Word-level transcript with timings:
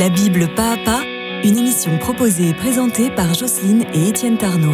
La 0.00 0.08
Bible 0.08 0.48
pas 0.54 0.72
à 0.72 0.76
pas, 0.78 1.02
une 1.44 1.58
émission 1.58 1.98
proposée 1.98 2.48
et 2.48 2.54
présentée 2.54 3.10
par 3.10 3.34
Jocelyne 3.34 3.84
et 3.92 4.08
Étienne 4.08 4.38
Tarnot. 4.38 4.72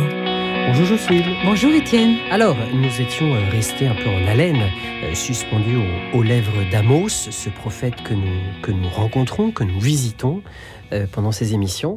Bonjour 0.69 0.87
Jocelyne. 0.87 1.35
Bonjour 1.45 1.73
Étienne. 1.73 2.19
Alors, 2.31 2.57
nous 2.73 3.01
étions 3.01 3.35
euh, 3.35 3.51
restés 3.51 3.89
un 3.89 3.97
peu 3.97 4.09
en 4.09 4.25
haleine, 4.29 4.71
euh, 5.03 5.15
suspendus 5.17 5.79
aux, 5.79 6.19
aux 6.19 6.23
lèvres 6.23 6.71
d'Amos, 6.71 7.09
ce 7.09 7.51
prophète 7.51 8.05
que 8.05 8.15
nous, 8.15 8.41
que 8.63 8.71
nous 8.71 8.89
rencontrons, 8.89 9.51
que 9.51 9.65
nous 9.65 9.81
visitons 9.81 10.45
euh, 10.93 11.07
pendant 11.11 11.33
ces 11.33 11.53
émissions, 11.53 11.97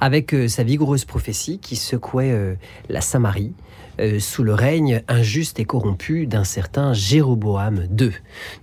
avec 0.00 0.32
euh, 0.32 0.48
sa 0.48 0.62
vigoureuse 0.62 1.04
prophétie 1.04 1.58
qui 1.58 1.76
secouait 1.76 2.32
euh, 2.32 2.54
la 2.88 3.02
Samarie 3.02 3.52
euh, 4.00 4.18
sous 4.20 4.42
le 4.42 4.54
règne 4.54 5.02
injuste 5.08 5.60
et 5.60 5.64
corrompu 5.64 6.26
d'un 6.26 6.44
certain 6.44 6.94
Jéroboam 6.94 7.86
II. 7.98 8.10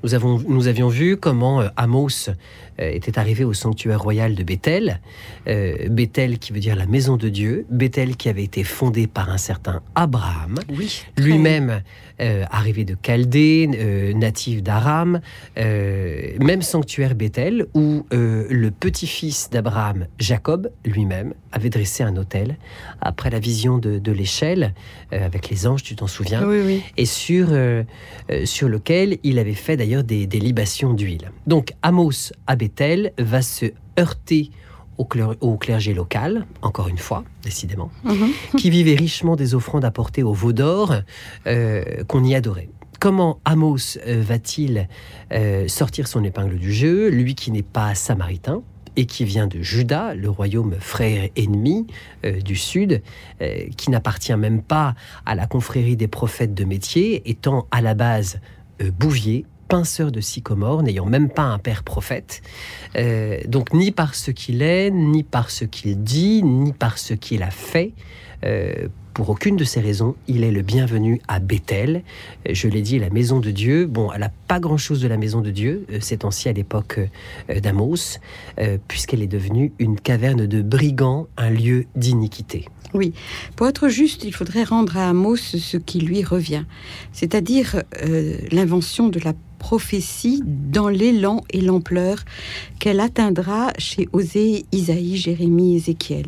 Nous, 0.04 0.14
avons, 0.16 0.40
nous 0.48 0.68
avions 0.68 0.88
vu 0.88 1.18
comment 1.18 1.62
euh, 1.62 1.68
Amos 1.78 2.30
euh, 2.30 2.34
était 2.92 3.20
arrivé 3.20 3.44
au 3.44 3.54
sanctuaire 3.54 4.02
royal 4.02 4.36
de 4.36 4.44
Bethel, 4.44 5.00
Bethel 5.46 6.40
qui 6.40 6.54
veut 6.54 6.60
dire 6.60 6.76
la 6.76 6.86
maison 6.86 7.18
de 7.18 7.30
Dieu, 7.30 7.66
Bethel 7.70 8.16
qui 8.16 8.30
avait 8.30 8.44
été 8.44 8.64
fondée 8.64 9.08
par 9.08 9.30
un 9.30 9.38
certain 9.38 9.82
Abraham, 9.96 10.60
Oui. 10.70 11.04
lui-même 11.18 11.82
euh, 12.22 12.46
arrivé 12.52 12.86
de 12.86 12.96
Chaldée, 13.06 13.70
euh, 13.76 14.14
natif 14.14 14.62
d'Aram, 14.64 15.20
euh, 15.58 16.38
même 16.40 16.62
sanctuaire 16.62 17.16
Bethel, 17.16 17.66
où 17.74 18.06
euh, 18.14 18.46
le 18.50 18.72
petit-fils 18.72 19.50
d'Abraham, 19.50 20.08
Jacob, 20.20 20.70
lui-même, 20.86 21.34
avait 21.52 21.70
dressé 21.70 22.04
un 22.04 22.16
autel 22.18 22.58
après 23.02 23.30
la 23.30 23.40
vision 23.40 23.78
de, 23.78 24.00
de 24.00 24.12
l'échelle 24.12 24.74
euh, 25.14 25.26
avec 25.26 25.50
les 25.50 25.68
anges, 25.68 25.84
tu 25.84 25.96
t'en 25.96 26.08
souviens, 26.08 26.46
Oui, 26.48 26.62
oui. 26.66 26.84
et 26.98 27.06
sur, 27.06 27.50
sur 28.46 28.70
lequel 28.70 29.18
il 29.24 29.40
avait 29.40 29.54
fait 29.54 29.78
d'ailleurs 29.78 30.04
des, 30.04 30.28
des 30.28 30.40
libations 30.40 30.94
d'huile. 30.94 31.32
Donc 31.48 31.74
Amos 31.82 32.32
à 32.48 32.56
Bethel 32.56 33.14
va 33.18 33.42
se 33.42 33.66
heurter 34.00 34.52
au, 35.00 35.06
cler- 35.06 35.38
au 35.42 35.58
clergé 35.58 35.94
local, 35.96 36.46
encore 36.62 36.90
une 36.90 36.98
fois, 37.00 37.24
décidément 37.44 37.90
Mhm. 38.04 38.30
qui 38.58 38.70
vivait 38.70 38.96
richement 38.96 39.36
des 39.36 39.56
offrandes 39.56 39.86
apportées 39.86 40.24
au 40.24 40.34
veau 40.34 40.52
d'or 40.54 40.94
euh, 41.48 42.04
qu'on 42.08 42.24
y 42.24 42.36
adorait. 42.36 42.70
Comment 43.00 43.40
Amos 43.46 43.98
euh, 44.06 44.22
va-t-il 44.22 44.90
euh, 45.32 45.68
sortir 45.70 46.08
son 46.10 46.24
épingle 46.26 46.58
du 46.60 46.74
jeu, 46.74 47.08
lui 47.10 47.34
qui 47.34 47.50
n'est 47.52 47.64
pas 47.64 47.96
samaritain 47.96 48.62
et 48.98 49.06
qui 49.06 49.24
vient 49.24 49.48
de 49.48 49.62
Juda, 49.62 50.14
le 50.16 50.30
royaume 50.30 50.76
frère 50.80 51.30
ennemi 51.38 51.88
du 52.44 52.58
sud, 52.58 53.02
qui 53.78 53.92
n'appartient 53.92 54.36
même 54.36 54.62
pas 54.62 54.94
à 55.26 55.36
la 55.36 55.48
confrérie 55.48 55.96
des 55.96 56.10
prophètes 56.10 56.54
de 56.54 56.66
métier, 56.66 57.22
étant 57.30 57.66
à 57.72 57.80
la 57.82 57.94
base 57.94 58.42
bouvier, 59.00 59.46
pinceur 59.70 60.12
de 60.12 60.20
sycomore, 60.20 60.84
n'ayant 60.84 61.06
même 61.06 61.30
pas 61.30 61.44
un 61.44 61.60
père 61.60 61.84
prophète. 61.84 62.42
Euh, 62.98 63.40
donc 63.48 63.74
ni 63.74 63.92
par 63.92 64.16
ce 64.16 64.32
qu'il 64.32 64.62
est, 64.62 64.90
ni 64.90 65.24
par 65.24 65.52
ce 65.52 65.64
qu'il 65.64 66.04
dit, 66.04 66.44
ni 66.44 66.74
par 66.74 66.98
ce 66.98 67.14
qu'il 67.14 67.44
a 67.44 67.52
fait. 67.52 67.94
Euh, 68.44 68.88
pour 69.14 69.30
aucune 69.30 69.58
de 69.58 69.66
ces 69.66 69.80
raisons, 69.80 70.16
il 70.28 70.44
est 70.44 70.52
le 70.52 70.62
bienvenu 70.62 71.22
à 71.28 71.40
Bethel. 71.40 72.04
Je 72.50 72.68
l'ai 72.68 72.82
dit, 72.82 72.98
la 72.98 73.10
maison 73.10 73.40
de 73.40 73.52
Dieu. 73.52 73.86
Bon, 73.86 74.12
elle 74.14 74.22
n'a 74.22 74.32
pas 74.48 74.60
grand-chose 74.60 75.02
de 75.02 75.08
la 75.08 75.18
maison 75.18 75.42
de 75.42 75.52
Dieu, 75.52 75.86
euh, 75.92 76.00
ces 76.00 76.18
temps-ci 76.18 76.50
à 76.50 76.54
l'époque 76.54 77.00
d'Amos, 77.62 78.18
puisqu'elle 78.88 79.22
est 79.22 79.28
devenue 79.28 79.72
une 79.78 80.00
caverne 80.00 80.48
de 80.48 80.62
brigands, 80.62 81.28
un 81.38 81.50
lieu 81.50 81.86
d'iniquité. 81.96 82.66
Oui. 82.94 83.14
Pour 83.56 83.68
être 83.68 83.88
juste, 83.90 84.24
il 84.24 84.34
faudrait 84.34 84.64
rendre 84.64 84.98
à 84.98 85.10
Amos 85.10 85.36
ce 85.36 85.78
qui 85.78 86.00
lui 86.00 86.24
revient, 86.24 86.64
c'est-à-dire 87.12 87.84
l'invention 88.52 89.10
de 89.10 89.20
la 89.20 89.34
prophétie 89.60 90.42
dans 90.46 90.90
l'élan 90.90 91.44
et 91.52 91.62
l'ampleur 91.62 92.24
qu'elle 92.80 93.00
atteindra 93.00 93.72
chez 93.78 94.10
Osée, 94.14 94.66
Isaïe, 94.72 95.18
Jérémie, 95.18 95.76
Ézéchiel. 95.76 96.26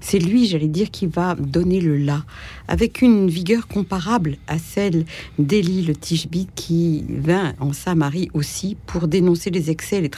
C'est 0.00 0.18
lui, 0.18 0.46
j'allais 0.46 0.68
dire, 0.68 0.90
qui 0.90 1.06
va 1.06 1.34
donner 1.36 1.80
le 1.80 1.96
là, 1.96 2.24
avec 2.68 3.00
une 3.00 3.28
vigueur 3.30 3.68
comparable 3.68 4.36
à 4.48 4.58
celle 4.58 5.06
d'Élie 5.38 5.82
le 5.82 5.94
Tishbite 5.94 6.50
qui 6.54 7.04
vint 7.08 7.54
en 7.60 7.72
Samarie 7.72 8.28
aussi 8.34 8.76
pour 8.86 9.08
dénoncer 9.08 9.50
les 9.50 9.70
excès 9.70 9.98
et 9.98 10.00
les 10.00 10.10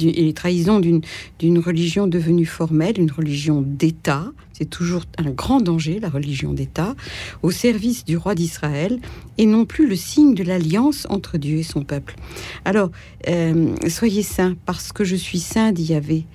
et 0.00 0.22
les 0.22 0.32
trahisons 0.34 0.80
d'une 0.80 1.58
religion 1.58 2.06
devenue 2.06 2.46
formelle, 2.46 2.98
une 2.98 3.10
religion 3.10 3.62
d'État. 3.66 4.32
C'est 4.58 4.68
toujours 4.68 5.04
un 5.18 5.30
grand 5.30 5.60
danger, 5.60 6.00
la 6.00 6.08
religion 6.08 6.52
d'État, 6.52 6.96
au 7.42 7.52
service 7.52 8.04
du 8.04 8.16
roi 8.16 8.34
d'Israël, 8.34 8.98
et 9.36 9.46
non 9.46 9.64
plus 9.64 9.86
le 9.86 9.94
signe 9.94 10.34
de 10.34 10.42
l'alliance 10.42 11.06
entre 11.10 11.38
Dieu 11.38 11.58
et 11.58 11.62
son 11.62 11.84
peuple. 11.84 12.16
Alors, 12.64 12.90
euh, 13.28 13.76
soyez 13.86 14.24
saints, 14.24 14.56
parce 14.66 14.90
que 14.90 15.04
je 15.04 15.14
suis 15.14 15.38
saint, 15.38 15.70
dit 15.70 15.84
Yahvé. 15.84 16.26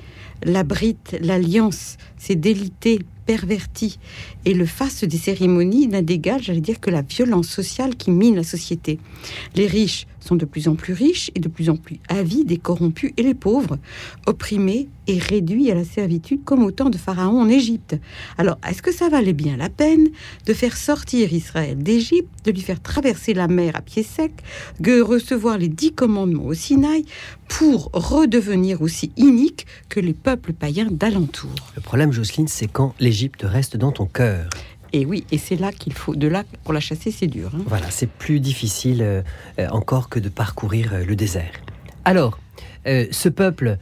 L'abrite, 0.45 1.17
l'alliance, 1.21 1.97
c'est 2.17 2.35
délité, 2.35 2.99
perverti, 3.25 3.99
et 4.45 4.53
le 4.53 4.65
faste 4.65 5.05
des 5.05 5.17
cérémonies 5.17 5.87
n'a 5.87 6.01
j'allais 6.39 6.61
dire, 6.61 6.79
que 6.79 6.89
la 6.89 7.01
violence 7.01 7.47
sociale 7.47 7.95
qui 7.95 8.11
mine 8.11 8.35
la 8.35 8.43
société. 8.43 8.99
Les 9.55 9.67
riches 9.67 10.07
sont 10.19 10.35
de 10.35 10.45
plus 10.45 10.67
en 10.67 10.75
plus 10.75 10.93
riches 10.93 11.31
et 11.35 11.39
de 11.39 11.49
plus 11.49 11.69
en 11.69 11.75
plus 11.75 11.99
avides 12.09 12.51
et 12.51 12.57
corrompus, 12.57 13.11
et 13.17 13.23
les 13.23 13.33
pauvres, 13.33 13.77
opprimés 14.25 14.87
et 15.07 15.19
réduits 15.19 15.69
à 15.69 15.75
la 15.75 15.83
servitude 15.83 16.43
comme 16.43 16.63
au 16.63 16.71
temps 16.71 16.89
de 16.89 16.97
Pharaon 16.97 17.41
en 17.41 17.49
Égypte. 17.49 17.97
Alors, 18.37 18.57
est-ce 18.69 18.81
que 18.81 18.93
ça 18.93 19.09
valait 19.09 19.33
bien 19.33 19.57
la 19.57 19.69
peine 19.69 20.09
de 20.45 20.53
faire 20.53 20.77
sortir 20.77 21.33
Israël 21.33 21.77
d'Égypte, 21.77 22.29
de 22.45 22.51
lui 22.51 22.61
faire 22.61 22.81
traverser 22.81 23.33
la 23.33 23.47
mer 23.47 23.75
à 23.75 23.81
pied 23.81 24.03
sec, 24.03 24.31
de 24.79 25.01
recevoir 25.01 25.57
les 25.57 25.67
dix 25.67 25.91
commandements 25.91 26.45
au 26.45 26.53
Sinaï, 26.53 27.05
pour 27.49 27.89
redevenir 27.93 28.81
aussi 28.81 29.11
inique 29.17 29.67
que 29.89 29.99
les 29.99 30.13
peuples 30.13 30.32
païens 30.35 30.88
d'alentour 30.89 31.51
Le 31.75 31.81
problème, 31.81 32.11
Jocelyne, 32.11 32.47
c'est 32.47 32.67
quand 32.67 32.95
l'Égypte 32.99 33.44
reste 33.44 33.77
dans 33.77 33.91
ton 33.91 34.05
cœur. 34.05 34.49
Et 34.91 35.05
oui, 35.05 35.25
et 35.31 35.38
c'est 35.39 35.55
là 35.55 35.71
qu'il 35.71 35.94
faut, 35.94 36.16
de 36.16 36.27
là, 36.27 36.44
pour 36.63 36.73
la 36.73 36.79
chasser, 36.79 37.09
c'est 37.11 37.27
dur. 37.27 37.51
hein. 37.55 37.61
Voilà, 37.66 37.89
c'est 37.89 38.09
plus 38.09 38.39
difficile 38.39 39.01
euh, 39.01 39.21
euh, 39.59 39.67
encore 39.69 40.07
que 40.09 40.19
de 40.19 40.29
parcourir 40.29 40.94
euh, 40.94 41.03
le 41.03 41.16
désert. 41.16 41.51
Alors, 42.05 42.38
euh, 42.85 43.07
ce 43.11 43.29
peuple 43.29 43.77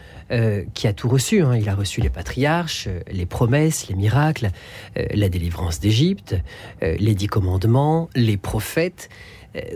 qui 0.73 0.87
a 0.87 0.93
tout 0.93 1.09
reçu, 1.09 1.41
hein, 1.41 1.57
il 1.57 1.67
a 1.67 1.75
reçu 1.75 1.99
les 1.99 2.09
patriarches, 2.09 2.87
les 3.11 3.25
promesses, 3.25 3.89
les 3.89 3.95
miracles, 3.95 4.51
la 4.95 5.27
délivrance 5.27 5.81
d'Égypte, 5.81 6.37
les 6.81 7.15
dix 7.15 7.27
commandements, 7.27 8.09
les 8.15 8.37
prophètes. 8.37 9.09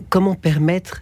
Comment 0.10 0.36
permettre 0.36 1.02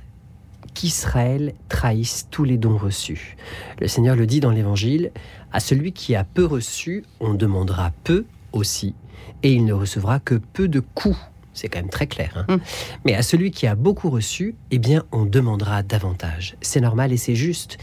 qu'Israël 0.73 1.53
trahisse 1.69 2.27
tous 2.31 2.43
les 2.43 2.57
dons 2.57 2.77
reçus 2.77 3.35
Le 3.79 3.87
Seigneur 3.87 4.15
le 4.15 4.25
dit 4.25 4.39
dans 4.39 4.51
l'Évangile, 4.51 5.11
à 5.51 5.59
celui 5.59 5.91
qui 5.93 6.15
a 6.15 6.23
peu 6.23 6.45
reçu, 6.45 7.03
on 7.19 7.33
demandera 7.33 7.91
peu 8.03 8.25
aussi, 8.51 8.95
et 9.43 9.51
il 9.53 9.65
ne 9.65 9.73
recevra 9.73 10.19
que 10.19 10.35
peu 10.35 10.67
de 10.67 10.79
coups. 10.79 11.17
C'est 11.55 11.69
quand 11.69 11.77
même 11.79 11.89
très 11.89 12.07
clair. 12.07 12.45
hein. 12.47 12.55
Mm. 12.57 12.61
Mais 13.05 13.13
à 13.13 13.21
celui 13.21 13.51
qui 13.51 13.67
a 13.67 13.75
beaucoup 13.75 14.09
reçu, 14.09 14.55
eh 14.71 14.79
bien, 14.79 15.03
on 15.11 15.23
demandera 15.25 15.83
davantage. 15.83 16.55
C'est 16.61 16.81
normal 16.81 17.13
et 17.13 17.17
c'est 17.17 17.35
juste. 17.35 17.77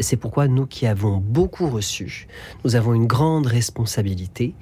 C'est 0.00 0.16
pourquoi 0.16 0.48
nous 0.48 0.66
qui 0.66 0.88
avons 0.88 1.18
beaucoup 1.18 1.68
reçu, 1.70 2.26
nous 2.64 2.74
avons 2.74 2.94
une 2.94 3.06
grande 3.06 3.46
responsabilité, 3.46 4.54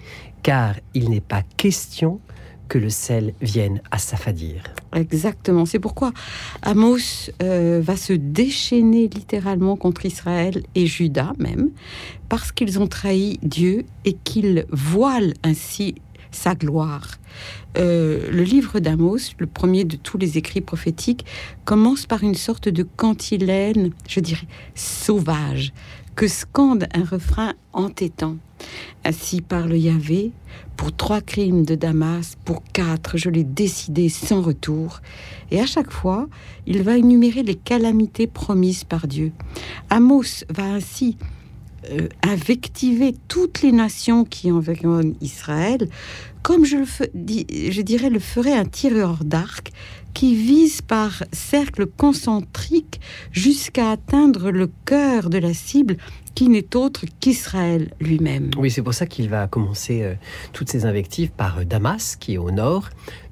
car 0.43 0.75
il 0.93 1.09
n'est 1.09 1.23
pas 1.23 1.43
question 1.57 2.21
que 2.71 2.79
le 2.79 2.89
sel 2.89 3.35
vienne 3.43 3.83
à 3.91 3.99
s'affadir. 3.99 4.63
Exactement. 4.95 5.67
C'est 5.67 5.81
pourquoi 5.81 6.13
Amos 6.63 7.31
euh, 7.43 7.83
va 7.83 7.97
se 7.97 8.15
déchaîner 8.15 9.09
littéralement 9.09 9.77
contre 9.77 10.07
Israël 10.07 10.63
et 10.75 10.87
Juda 10.87 11.33
même, 11.39 11.71
parce 12.31 12.53
qu'ils 12.53 12.79
ont 12.79 12.87
trahi 12.87 13.39
Dieu 13.43 13.85
et 14.05 14.15
qu'ils 14.15 14.65
voilent 14.71 15.35
ainsi 15.43 15.97
sa 16.31 16.55
gloire. 16.55 17.19
Euh, 17.77 18.31
le 18.31 18.45
livre 18.45 18.79
d'Amos, 18.79 19.35
le 19.39 19.47
premier 19.47 19.85
de 19.85 19.97
tous 19.97 20.17
les 20.17 20.39
écrits 20.39 20.61
prophétiques, 20.61 21.27
commence 21.65 22.07
par 22.07 22.23
une 22.23 22.37
sorte 22.37 22.69
de 22.69 22.85
cantilène, 22.85 23.91
je 24.09 24.21
dirais, 24.21 24.47
sauvage, 24.77 25.73
que 26.15 26.29
scande 26.29 26.87
un 26.95 27.05
refrain 27.05 27.55
entêtant. 27.73 28.37
Ainsi 29.05 29.41
parle 29.41 29.77
Yahvé, 29.77 30.33
pour 30.77 30.95
trois 30.95 31.21
crimes 31.21 31.65
de 31.65 31.75
Damas, 31.75 32.37
pour 32.45 32.63
quatre, 32.73 33.17
je 33.17 33.31
l'ai 33.31 33.45
décidé 33.45 34.09
sans 34.09 34.43
retour. 34.43 35.01
Et 35.51 35.61
à 35.61 35.67
chaque 35.67 35.91
fois, 35.91 36.29
il 36.67 36.83
va 36.83 36.97
énumérer 36.97 37.43
les 37.43 37.55
calamités 37.55 38.27
promises 38.27 38.85
par 38.85 39.07
Dieu. 39.07 39.33
Amos 39.89 40.45
va 40.49 40.65
ainsi 40.65 41.17
euh, 41.91 42.09
invectiver 42.23 43.15
toutes 43.27 43.63
les 43.63 43.73
nations 43.73 44.25
qui 44.25 44.53
environnent 44.53 45.15
Israël, 45.23 45.89
comme 46.43 46.67
je, 46.67 46.77
dirais 47.81 48.11
le 48.11 48.19
ferait 48.19 48.53
un 48.53 48.67
tireur 48.67 49.25
d'arc 49.25 49.73
qui 50.15 50.35
vise 50.35 50.83
par 50.83 51.25
cercle 51.33 51.87
concentrique 51.87 53.01
jusqu'à 53.33 53.91
atteindre 53.91 54.51
le 54.51 54.71
cœur 54.85 55.31
de 55.31 55.39
la 55.39 55.55
cible 55.55 55.97
qui 56.35 56.49
n'est 56.49 56.77
autre 56.77 57.05
qu'Israël 57.21 57.93
lui-même. 58.01 58.51
Oui, 58.57 58.71
c'est 58.71 58.83
pour 58.83 58.95
ça 58.95 59.07
qu'il 59.07 59.29
va 59.29 59.47
commencer 59.47 60.03
euh, 60.03 60.15
toutes 60.53 60.71
ces 60.71 60.87
invectives 60.87 61.31
par 61.31 61.59
euh, 61.59 61.65
Damas, 61.65 62.17
qui 62.17 62.35
est 62.35 62.39
au 62.39 62.51
nord, 62.51 62.91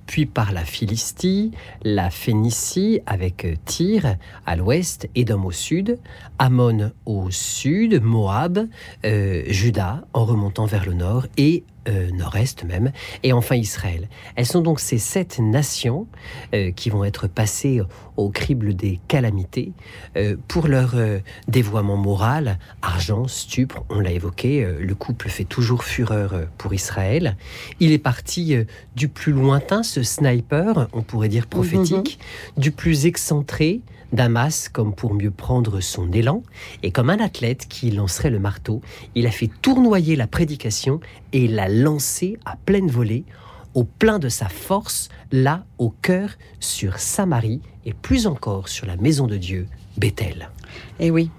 puis 0.09 0.27
par 0.27 0.53
la 0.53 0.65
Philistie, 0.65 1.53
la 1.83 2.11
Phénicie 2.11 3.01
avec 3.07 3.47
Tyr 3.67 4.17
à 4.47 4.57
l'ouest, 4.57 5.09
Édom 5.15 5.45
au 5.45 5.53
sud, 5.53 5.99
Ammon 6.39 6.93
au 7.07 7.31
sud, 7.31 8.03
Moab, 8.03 8.67
euh, 9.05 9.45
Juda 9.47 10.05
en 10.15 10.25
remontant 10.25 10.65
vers 10.65 10.87
le 10.87 10.95
nord 10.95 11.27
et 11.37 11.63
euh, 11.89 12.11
nord-est 12.11 12.65
même, 12.65 12.93
et 13.23 13.33
enfin 13.33 13.57
Israël. 13.57 14.09
Elles 14.37 14.47
sont 14.47 14.61
donc 14.61 14.81
ces 14.81 14.99
sept 14.99 15.39
nations 15.39 16.07
euh, 16.55 16.71
qui 16.71 16.91
vont 16.91 17.05
être 17.05 17.27
passées 17.27 17.81
au 18.17 18.31
crible 18.31 18.75
des 18.75 19.01
calamités 19.09 19.73
euh, 20.17 20.37
pour 20.49 20.69
leur 20.69 20.97
dévoiement 21.47 21.97
moral, 21.97 22.59
argent, 22.83 23.29
stupre, 23.29 23.85
on 23.89 24.01
l'a 24.01 24.13
évoqué, 24.13 24.67
le 24.81 24.95
couple 24.95 25.29
fait 25.29 25.45
toujours 25.45 25.85
fureur 25.85 26.35
pour 26.59 26.75
Israël. 26.75 27.37
Il 27.81 27.93
est 27.93 27.99
parti 27.99 28.57
du 28.97 29.09
plus 29.09 29.33
lointain, 29.33 29.83
ce 29.83 30.03
sniper, 30.03 30.89
on 30.93 31.03
pourrait 31.03 31.29
dire 31.29 31.47
prophétique, 31.47 32.19
mhm. 32.57 32.63
du 32.63 32.71
plus 32.73 33.07
excentré, 33.07 33.81
Damas 34.13 34.69
comme 34.69 34.95
pour 34.95 35.15
mieux 35.15 35.31
prendre 35.31 35.81
son 35.81 36.11
élan, 36.13 36.43
et 36.83 36.91
comme 36.91 37.11
un 37.11 37.21
athlète 37.21 37.67
qui 37.69 37.91
lancerait 37.91 38.31
le 38.31 38.39
marteau, 38.39 38.81
il 39.15 39.27
a 39.27 39.31
fait 39.31 39.51
tournoyer 39.63 40.17
la 40.17 40.27
prédication 40.27 41.01
et 41.33 41.49
l'a 41.49 41.69
lancée 41.69 42.39
à 42.45 42.57
pleine 42.57 42.91
volée, 42.91 43.25
au 43.75 43.85
plein 43.85 44.19
de 44.19 44.29
sa 44.29 44.49
force, 44.49 45.09
là 45.31 45.65
au 45.79 45.91
cœur, 45.91 46.31
sur 46.59 46.99
Samarie 46.99 47.61
et 47.85 47.93
plus 47.93 48.27
encore 48.27 48.69
sur 48.69 48.87
la 48.87 48.97
maison 48.97 49.27
de 49.27 49.37
Dieu, 49.37 49.67
Bethel. 49.97 50.51
Eh 51.01 51.11
oui, 51.11 51.31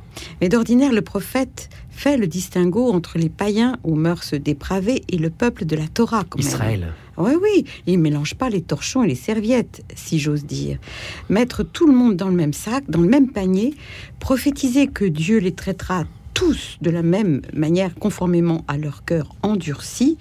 mais 0.41 0.49
d'ordinaire, 0.49 0.91
le 0.91 1.01
prophète 1.01 1.69
fait 1.89 2.17
le 2.17 2.27
distinguo 2.27 2.91
entre 2.91 3.17
les 3.17 3.29
païens 3.29 3.77
aux 3.83 3.95
mœurs 3.95 4.33
dépravées 4.33 5.03
et 5.09 5.17
le 5.17 5.29
peuple 5.29 5.65
de 5.65 5.75
la 5.75 5.87
Torah. 5.87 6.23
Israël. 6.37 6.93
Oui, 7.19 7.33
oui, 7.41 7.65
il 7.85 7.97
ne 7.97 8.03
mélange 8.03 8.35
pas 8.35 8.49
les 8.49 8.61
torchons 8.61 9.03
et 9.03 9.07
les 9.07 9.15
serviettes, 9.15 9.83
si 9.93 10.19
j'ose 10.19 10.45
dire. 10.45 10.79
Mettre 11.27 11.63
tout 11.63 11.85
le 11.85 11.93
monde 11.93 12.15
dans 12.15 12.29
le 12.29 12.35
même 12.35 12.53
sac, 12.53 12.89
dans 12.89 13.01
le 13.01 13.09
même 13.09 13.29
panier, 13.29 13.73
prophétiser 14.19 14.87
que 14.87 15.03
Dieu 15.03 15.39
les 15.39 15.53
traitera 15.53 16.05
tous 16.39 16.77
de 16.79 16.89
la 16.89 17.03
même 17.03 17.41
manière, 17.53 17.93
conformément 17.95 18.63
à 18.69 18.77
leur 18.77 19.03
cœur 19.03 19.35
endurci, 19.43 20.17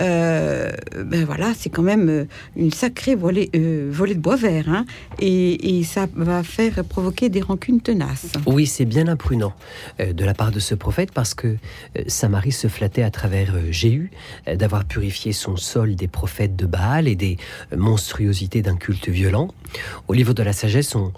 euh, 0.00 0.70
ben 1.04 1.24
voilà, 1.24 1.52
c'est 1.52 1.68
quand 1.68 1.82
même 1.82 2.08
euh, 2.08 2.24
une 2.54 2.70
sacrée 2.70 3.16
euh, 3.16 3.90
volée 3.90 4.14
de 4.14 4.20
bois 4.20 4.36
vert, 4.36 4.68
hein, 4.68 4.86
et, 5.18 5.82
ça 5.82 6.06
va 6.14 6.44
faire 6.44 6.84
provoquer 6.84 7.28
des 7.28 7.40
rancunes 7.40 7.80
tenaces. 7.80 8.34
Oui, 8.46 8.66
c'est 8.66 8.84
bien 8.84 9.08
imprudent 9.08 9.52
de 9.98 10.24
la 10.24 10.34
part 10.34 10.52
de 10.52 10.60
ce 10.60 10.76
prophète, 10.76 11.10
parce 11.12 11.34
que 11.34 11.56
Samarie 12.06 12.52
se 12.52 12.68
flattait 12.68 13.02
à 13.02 13.10
travers 13.10 13.54
Jéhu 13.70 14.10
d'avoir 14.46 14.84
purifié 14.84 15.32
son 15.32 15.56
sol 15.56 15.96
des 15.96 16.08
prophètes 16.08 16.54
de 16.54 16.66
Baal 16.66 17.08
et 17.08 17.16
des 17.16 17.36
monstruosités 17.76 18.62
d'un 18.62 18.76
culte 18.76 19.08
violent. 19.08 19.48
Au 20.06 20.12
livre 20.12 20.34
de 20.34 20.42
la 20.42 20.52
sagesse, 20.52 20.94
on, 20.94 21.12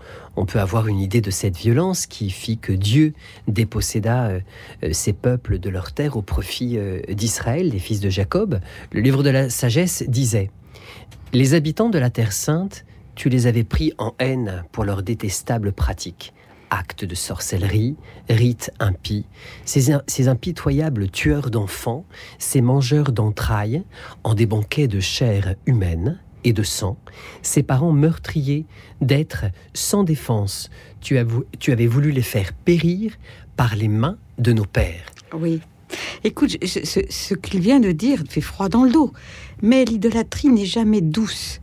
peut 0.47 0.61
avoir 0.61 0.89
une 0.89 0.99
idée 0.99 1.21
de 1.21 1.31
cette 1.31 1.57
violence 1.57 2.07
qui 2.07 2.31
fit 2.31 2.59
que 2.59 2.73
Dieu 2.73 3.13
déposséda 3.47 4.31
ses 4.93 5.13
peuples 5.13 5.59
de 5.59 5.69
leur 5.71 5.93
terre 5.93 6.17
au 6.17 6.23
profit 6.23 6.79
d'Israël, 7.09 7.71
des 7.71 7.79
fils 7.79 8.01
de 8.01 8.09
Jacob. 8.11 8.61
Le 8.91 9.01
livre 9.01 9.23
de 9.23 9.31
la 9.31 9.51
sagesse 9.51 10.03
disait 10.09 10.51
Les 11.33 11.55
habitants 11.55 11.91
de 11.91 11.99
la 11.99 12.11
terre 12.11 12.33
sainte, 12.33 12.85
tu 13.15 13.29
les 13.29 13.47
avais 13.47 13.65
pris 13.65 13.93
en 13.99 14.15
haine 14.19 14.65
pour 14.73 14.85
leurs 14.85 15.03
détestables 15.03 15.73
pratiques. 15.73 16.33
Actes 16.71 17.05
de 17.05 17.15
sorcellerie, 17.15 17.97
rites 18.29 18.71
impies, 18.79 19.27
ces 19.67 20.29
impitoyables 20.29 21.11
tueurs 21.11 21.51
d'enfants, 21.51 22.07
ces 22.39 22.63
mangeurs 22.63 23.13
d'entrailles, 23.13 23.83
en 24.25 24.35
des 24.35 24.47
banquets 24.47 24.89
de 24.89 25.01
chair 25.01 25.57
humaine 25.67 26.19
et 26.45 26.53
de 26.53 26.63
sang, 26.63 26.97
ces 27.43 27.63
parents 27.63 27.93
meurtriers 27.93 28.65
d'être 29.01 29.47
sans 29.75 30.05
défense, 30.05 30.71
tu, 31.01 31.19
tu 31.59 31.73
avais 31.73 31.87
voulu 31.87 32.11
les 32.11 32.23
faire 32.23 32.53
périr 32.53 33.13
par 33.57 33.77
les 33.77 33.89
mains 33.89 34.17
de 34.39 34.53
nos 34.53 34.65
pères. 34.65 35.07
Oui. 35.35 35.61
Écoute, 36.25 36.57
ce, 36.65 37.35
qu'il 37.35 37.61
vient 37.61 37.81
de 37.81 37.93
dire 37.93 38.23
fait 38.29 38.41
froid 38.41 38.69
dans 38.69 38.85
le 38.85 38.91
dos, 38.91 39.13
mais 39.63 39.85
l'idolâtrie 39.85 40.49
n'est 40.49 40.67
jamais 40.67 41.01
douce. 41.01 41.61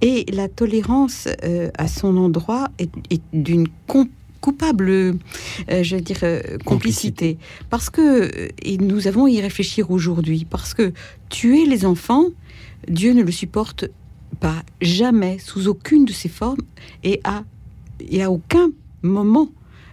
Et 0.00 0.26
la 0.32 0.48
tolérance 0.48 1.28
euh, 1.44 1.70
à 1.76 1.88
son 1.88 2.16
endroit 2.16 2.68
est, 2.78 3.20
d'une 3.32 3.66
coupable, 4.40 4.90
euh, 4.90 5.14
je 5.82 5.96
veux 5.96 6.02
dire, 6.02 6.20
euh, 6.22 6.40
complicité. 6.64 7.36
Parce 7.68 7.90
que, 7.90 8.30
et 8.62 8.78
nous 8.78 9.08
avons 9.08 9.26
y 9.26 9.40
réfléchir 9.40 9.90
aujourd'hui, 9.90 10.46
parce 10.48 10.72
que 10.72 10.92
tuer 11.28 11.66
les 11.66 11.84
enfants, 11.84 12.26
Dieu 12.86 13.12
ne 13.12 13.22
le 13.22 13.32
supporte 13.32 13.86
jamais, 14.80 15.38
sous 15.38 15.68
aucune 15.68 16.04
de 16.04 16.12
ses 16.12 16.28
formes, 16.28 16.62
et 17.02 17.20
à, 17.24 17.42
et 18.00 18.24
aucun 18.26 18.70
moment 19.02 19.48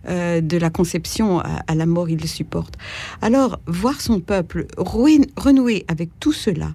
euh, 0.08 0.42
de 0.42 0.58
la 0.58 0.70
conception 0.70 1.40
à, 1.40 1.76
la 1.76 1.86
mort, 1.86 2.10
il 2.10 2.20
le 2.20 2.28
supporte. 2.28 2.76
Alors, 3.22 3.60
voir 3.66 4.02
son 4.02 4.20
peuple 4.20 4.68
renouer 4.78 5.86
avec 5.88 6.10
tout 6.20 6.34
cela 6.34 6.74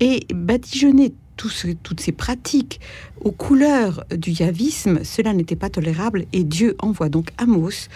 et 0.00 0.26
badigeonner 0.34 1.12
toutes 1.36 2.00
ces 2.00 2.12
pratiques 2.12 2.80
aux 3.20 3.32
couleurs 3.32 4.04
du 4.10 4.30
yavisme, 4.30 5.00
cela 5.04 5.32
n'était 5.32 5.56
pas 5.56 5.70
tolérable 5.70 6.26
et 6.32 6.44
Dieu 6.44 6.76
envoie 6.80 7.08
donc 7.08 7.30
Amos 7.38 7.88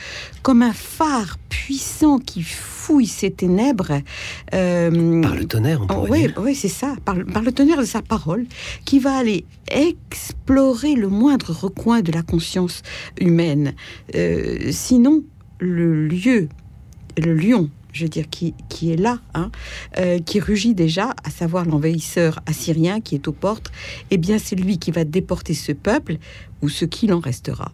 comme 0.43 0.63
un 0.63 0.73
phare 0.73 1.39
puissant 1.49 2.19
qui 2.19 2.43
fouille 2.43 3.07
ces 3.07 3.31
ténèbres. 3.31 4.01
Euh, 4.55 5.23
par 5.23 5.37
le 5.37 5.45
tonnerre, 5.47 5.83
on 5.83 5.87
pourrait 5.87 6.11
oui, 6.11 6.21
dire. 6.23 6.35
Oui, 6.39 6.55
c'est 6.55 6.69
ça, 6.69 6.95
par, 7.05 7.15
le 7.15 7.53
tonnerre 7.53 7.79
de 7.79 7.85
sa 7.85 8.03
parole, 8.03 8.47
qui 8.85 8.99
va 8.99 9.17
aller 9.17 9.45
explorer 9.69 10.95
le 10.95 11.09
moindre 11.09 11.53
recoin 11.53 12.01
de 12.01 12.13
la 12.13 12.23
conscience 12.23 12.83
humaine. 13.21 13.75
Euh, 14.15 14.71
sinon, 14.71 15.23
le 15.59 16.09
lieu, 16.09 16.49
le 17.19 17.35
lion 17.35 17.71
je 17.93 18.05
veux 18.05 18.09
dire, 18.09 18.29
qui, 18.29 18.55
qui 18.69 18.93
est 18.93 18.97
là, 18.97 19.21
hein, 19.35 19.51
euh, 19.99 20.19
qui 20.19 20.41
rugit 20.41 20.75
déjà, 20.75 21.15
à 21.25 21.31
savoir 21.31 21.65
l'envahisseur 21.65 22.41
assyrien 22.47 23.01
qui 23.01 23.15
est 23.15 23.29
aux 23.29 23.33
portes, 23.33 23.71
eh 24.11 24.19
bien 24.19 24.39
c'est 24.39 24.57
lui 24.57 24.79
qui 24.79 24.91
va 24.91 25.05
déporter 25.05 25.55
ce 25.55 25.73
peuple, 25.73 26.19
ou 26.63 26.69
ce 26.69 26.85
qu'il 26.85 27.13
en 27.13 27.21
restera. 27.21 27.73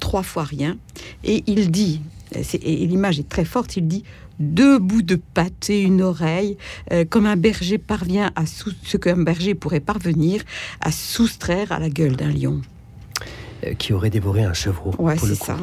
Trois 0.00 0.22
fois 0.22 0.44
rien. 0.44 0.78
Et 1.24 1.42
il 1.46 1.70
dit, 1.70 2.00
et 2.32 2.86
l'image 2.86 3.18
est 3.18 3.28
très 3.28 3.44
forte, 3.44 3.76
il 3.76 3.88
dit 3.88 4.04
deux 4.38 4.78
bouts 4.78 5.02
de 5.02 5.16
pâte 5.16 5.68
et 5.70 5.82
une 5.82 6.02
oreille, 6.02 6.56
euh, 6.92 7.04
comme 7.04 7.26
un 7.26 7.36
berger 7.36 7.78
parvient 7.78 8.30
à 8.36 8.44
ce 8.46 8.96
qu'un 8.96 9.16
berger 9.16 9.54
pourrait 9.54 9.80
parvenir 9.80 10.42
à 10.80 10.92
soustraire 10.92 11.72
à 11.72 11.78
la 11.78 11.90
gueule 11.90 12.16
d'un 12.16 12.30
lion. 12.30 12.60
Euh, 13.64 13.74
qui 13.74 13.92
aurait 13.92 14.10
dévoré 14.10 14.44
un 14.44 14.52
chevreau. 14.52 14.94
Ouais, 14.98 15.16
c'est 15.18 15.34
ça. 15.34 15.56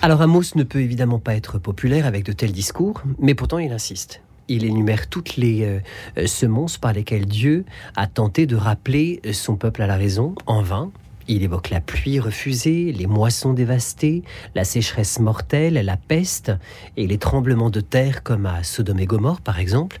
Alors 0.00 0.22
Amos 0.22 0.56
ne 0.56 0.64
peut 0.64 0.80
évidemment 0.80 1.20
pas 1.20 1.36
être 1.36 1.58
populaire 1.58 2.06
avec 2.06 2.24
de 2.24 2.32
tels 2.32 2.50
discours, 2.50 3.02
mais 3.20 3.34
pourtant 3.34 3.58
il 3.58 3.72
insiste. 3.72 4.22
Il 4.48 4.64
énumère 4.64 5.08
toutes 5.08 5.36
les 5.36 5.62
euh, 5.62 5.78
euh, 6.18 6.26
semonces 6.26 6.78
par 6.78 6.92
lesquelles 6.92 7.26
Dieu 7.26 7.64
a 7.94 8.08
tenté 8.08 8.46
de 8.46 8.56
rappeler 8.56 9.20
son 9.32 9.54
peuple 9.56 9.82
à 9.82 9.86
la 9.86 9.96
raison, 9.96 10.34
en 10.46 10.62
vain. 10.62 10.90
Il 11.28 11.44
évoque 11.44 11.70
la 11.70 11.80
pluie 11.80 12.18
refusée, 12.18 12.90
les 12.90 13.06
moissons 13.06 13.52
dévastées, 13.52 14.24
la 14.56 14.64
sécheresse 14.64 15.20
mortelle, 15.20 15.74
la 15.74 15.96
peste 15.96 16.50
et 16.96 17.06
les 17.06 17.18
tremblements 17.18 17.70
de 17.70 17.80
terre 17.80 18.24
comme 18.24 18.46
à 18.46 18.64
Sodome 18.64 18.98
et 18.98 19.06
Gomorre 19.06 19.40
par 19.40 19.60
exemple, 19.60 20.00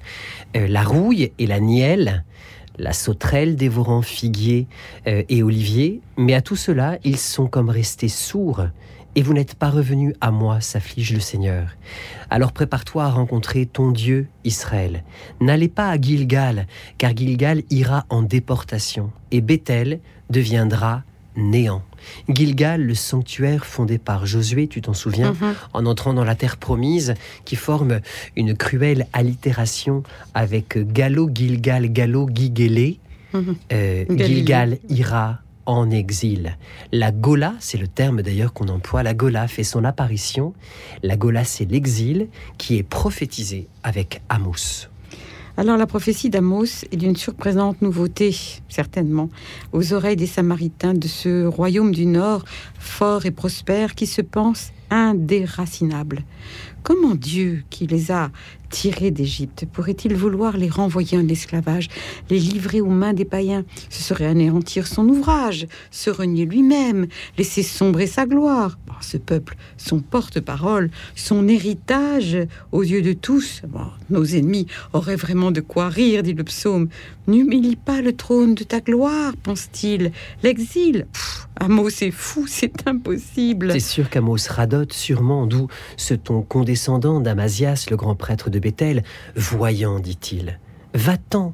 la 0.54 0.82
rouille 0.82 1.30
et 1.38 1.46
la 1.46 1.60
nielle, 1.60 2.24
la 2.78 2.92
sauterelle 2.92 3.56
dévorant 3.56 4.02
figuier 4.02 4.66
euh, 5.06 5.22
et 5.28 5.42
olivier, 5.42 6.00
mais 6.16 6.34
à 6.34 6.42
tout 6.42 6.56
cela, 6.56 6.98
ils 7.04 7.18
sont 7.18 7.46
comme 7.46 7.68
restés 7.68 8.08
sourds. 8.08 8.66
Et 9.14 9.22
vous 9.22 9.34
n'êtes 9.34 9.54
pas 9.54 9.68
revenus 9.68 10.14
à 10.22 10.30
moi, 10.30 10.62
s'afflige 10.62 11.12
le 11.12 11.20
Seigneur. 11.20 11.76
Alors 12.30 12.52
prépare-toi 12.52 13.04
à 13.04 13.10
rencontrer 13.10 13.66
ton 13.66 13.90
Dieu, 13.90 14.28
Israël. 14.44 15.04
N'allez 15.40 15.68
pas 15.68 15.90
à 15.90 16.00
Gilgal, 16.00 16.66
car 16.96 17.14
Gilgal 17.14 17.62
ira 17.68 18.06
en 18.08 18.22
déportation, 18.22 19.10
et 19.30 19.42
Bethel 19.42 20.00
deviendra 20.30 21.02
néant. 21.36 21.82
Gilgal, 22.28 22.82
le 22.82 22.94
sanctuaire 22.94 23.64
fondé 23.64 23.98
par 23.98 24.26
Josué, 24.26 24.66
tu 24.68 24.80
t'en 24.80 24.94
souviens, 24.94 25.32
mhm. 25.32 25.54
en 25.72 25.86
entrant 25.86 26.14
dans 26.14 26.24
la 26.24 26.34
terre 26.34 26.56
promise, 26.56 27.14
qui 27.44 27.56
forme 27.56 28.00
une 28.36 28.56
cruelle 28.56 29.06
allitération 29.12 30.02
avec 30.34 30.78
Galo, 30.92 31.30
Gilgal, 31.32 31.92
Galo, 31.92 32.28
Gigélé. 32.32 32.98
Mhm. 33.32 33.56
Euh, 33.72 34.04
Gilgal 34.10 34.78
ira 34.88 35.38
en 35.66 35.90
exil. 35.90 36.56
La 36.90 37.12
Gola, 37.12 37.54
c'est 37.60 37.78
le 37.78 37.86
terme 37.86 38.22
d'ailleurs 38.22 38.52
qu'on 38.52 38.68
emploie, 38.68 39.02
la 39.02 39.14
Gola 39.14 39.46
fait 39.48 39.64
son 39.64 39.84
apparition. 39.84 40.54
La 41.02 41.16
Gola, 41.16 41.44
c'est 41.44 41.64
l'exil 41.64 42.28
qui 42.58 42.76
est 42.78 42.82
prophétisé 42.82 43.68
avec 43.82 44.22
Amos. 44.28 44.88
Alors 45.58 45.76
la 45.76 45.86
prophétie 45.86 46.30
d'Amos 46.30 46.84
est 46.92 46.96
d'une 46.96 47.14
surprenante 47.14 47.82
nouveauté, 47.82 48.34
certainement, 48.70 49.28
aux 49.72 49.92
oreilles 49.92 50.16
des 50.16 50.26
Samaritains 50.26 50.94
de 50.94 51.06
ce 51.06 51.44
royaume 51.44 51.92
du 51.92 52.06
Nord, 52.06 52.44
fort 52.78 53.26
et 53.26 53.30
prospère, 53.30 53.94
qui 53.94 54.06
se 54.06 54.22
pense 54.22 54.72
indéracinable. 54.88 56.24
Comment 56.82 57.14
Dieu, 57.14 57.64
qui 57.68 57.86
les 57.86 58.10
a 58.10 58.30
tirés 58.72 59.10
d'Égypte, 59.10 59.66
pourrait-il 59.70 60.16
vouloir 60.16 60.56
les 60.56 60.70
renvoyer 60.70 61.18
en 61.18 61.28
esclavage, 61.28 61.88
les 62.30 62.38
livrer 62.38 62.80
aux 62.80 62.86
mains 62.86 63.12
des 63.12 63.26
païens? 63.26 63.64
Ce 63.90 64.02
serait 64.02 64.26
anéantir 64.26 64.86
son 64.86 65.06
ouvrage, 65.08 65.66
se 65.90 66.08
renier 66.08 66.46
lui-même, 66.46 67.06
laisser 67.36 67.62
sombrer 67.62 68.06
sa 68.06 68.26
gloire. 68.26 68.78
ce 69.02 69.18
peuple, 69.18 69.56
son 69.76 70.00
porte-parole, 70.00 70.90
son 71.14 71.48
héritage 71.48 72.38
aux 72.72 72.82
yeux 72.82 73.02
de 73.02 73.12
tous. 73.12 73.62
nos 74.10 74.24
ennemis 74.24 74.66
auraient 74.92 75.16
vraiment 75.16 75.50
de 75.50 75.60
quoi 75.60 75.88
rire, 75.88 76.22
dit 76.22 76.34
le 76.34 76.44
psaume. 76.44 76.88
N'humilie 77.26 77.76
pas 77.76 78.00
le 78.00 78.14
trône 78.14 78.54
de 78.54 78.64
ta 78.64 78.80
gloire, 78.80 79.32
pense-t-il. 79.42 80.12
L'exil, 80.42 81.06
Amos 81.60 81.90
est 82.00 82.10
fou, 82.10 82.46
c'est 82.48 82.88
impossible. 82.88 83.72
C'est 83.72 83.80
sûr 83.80 84.10
qu'Amos 84.10 84.36
radote 84.48 84.92
sûrement, 84.92 85.46
d'où 85.46 85.68
ce 85.96 86.14
ton 86.14 86.42
condescendant 86.42 87.20
d'Amasias, 87.20 87.86
le 87.90 87.96
grand 87.96 88.14
prêtre 88.14 88.50
de 88.50 88.58
Bethel. 88.62 89.02
Voyant, 89.36 90.00
dit-il, 90.00 90.58
va-t'en, 90.94 91.52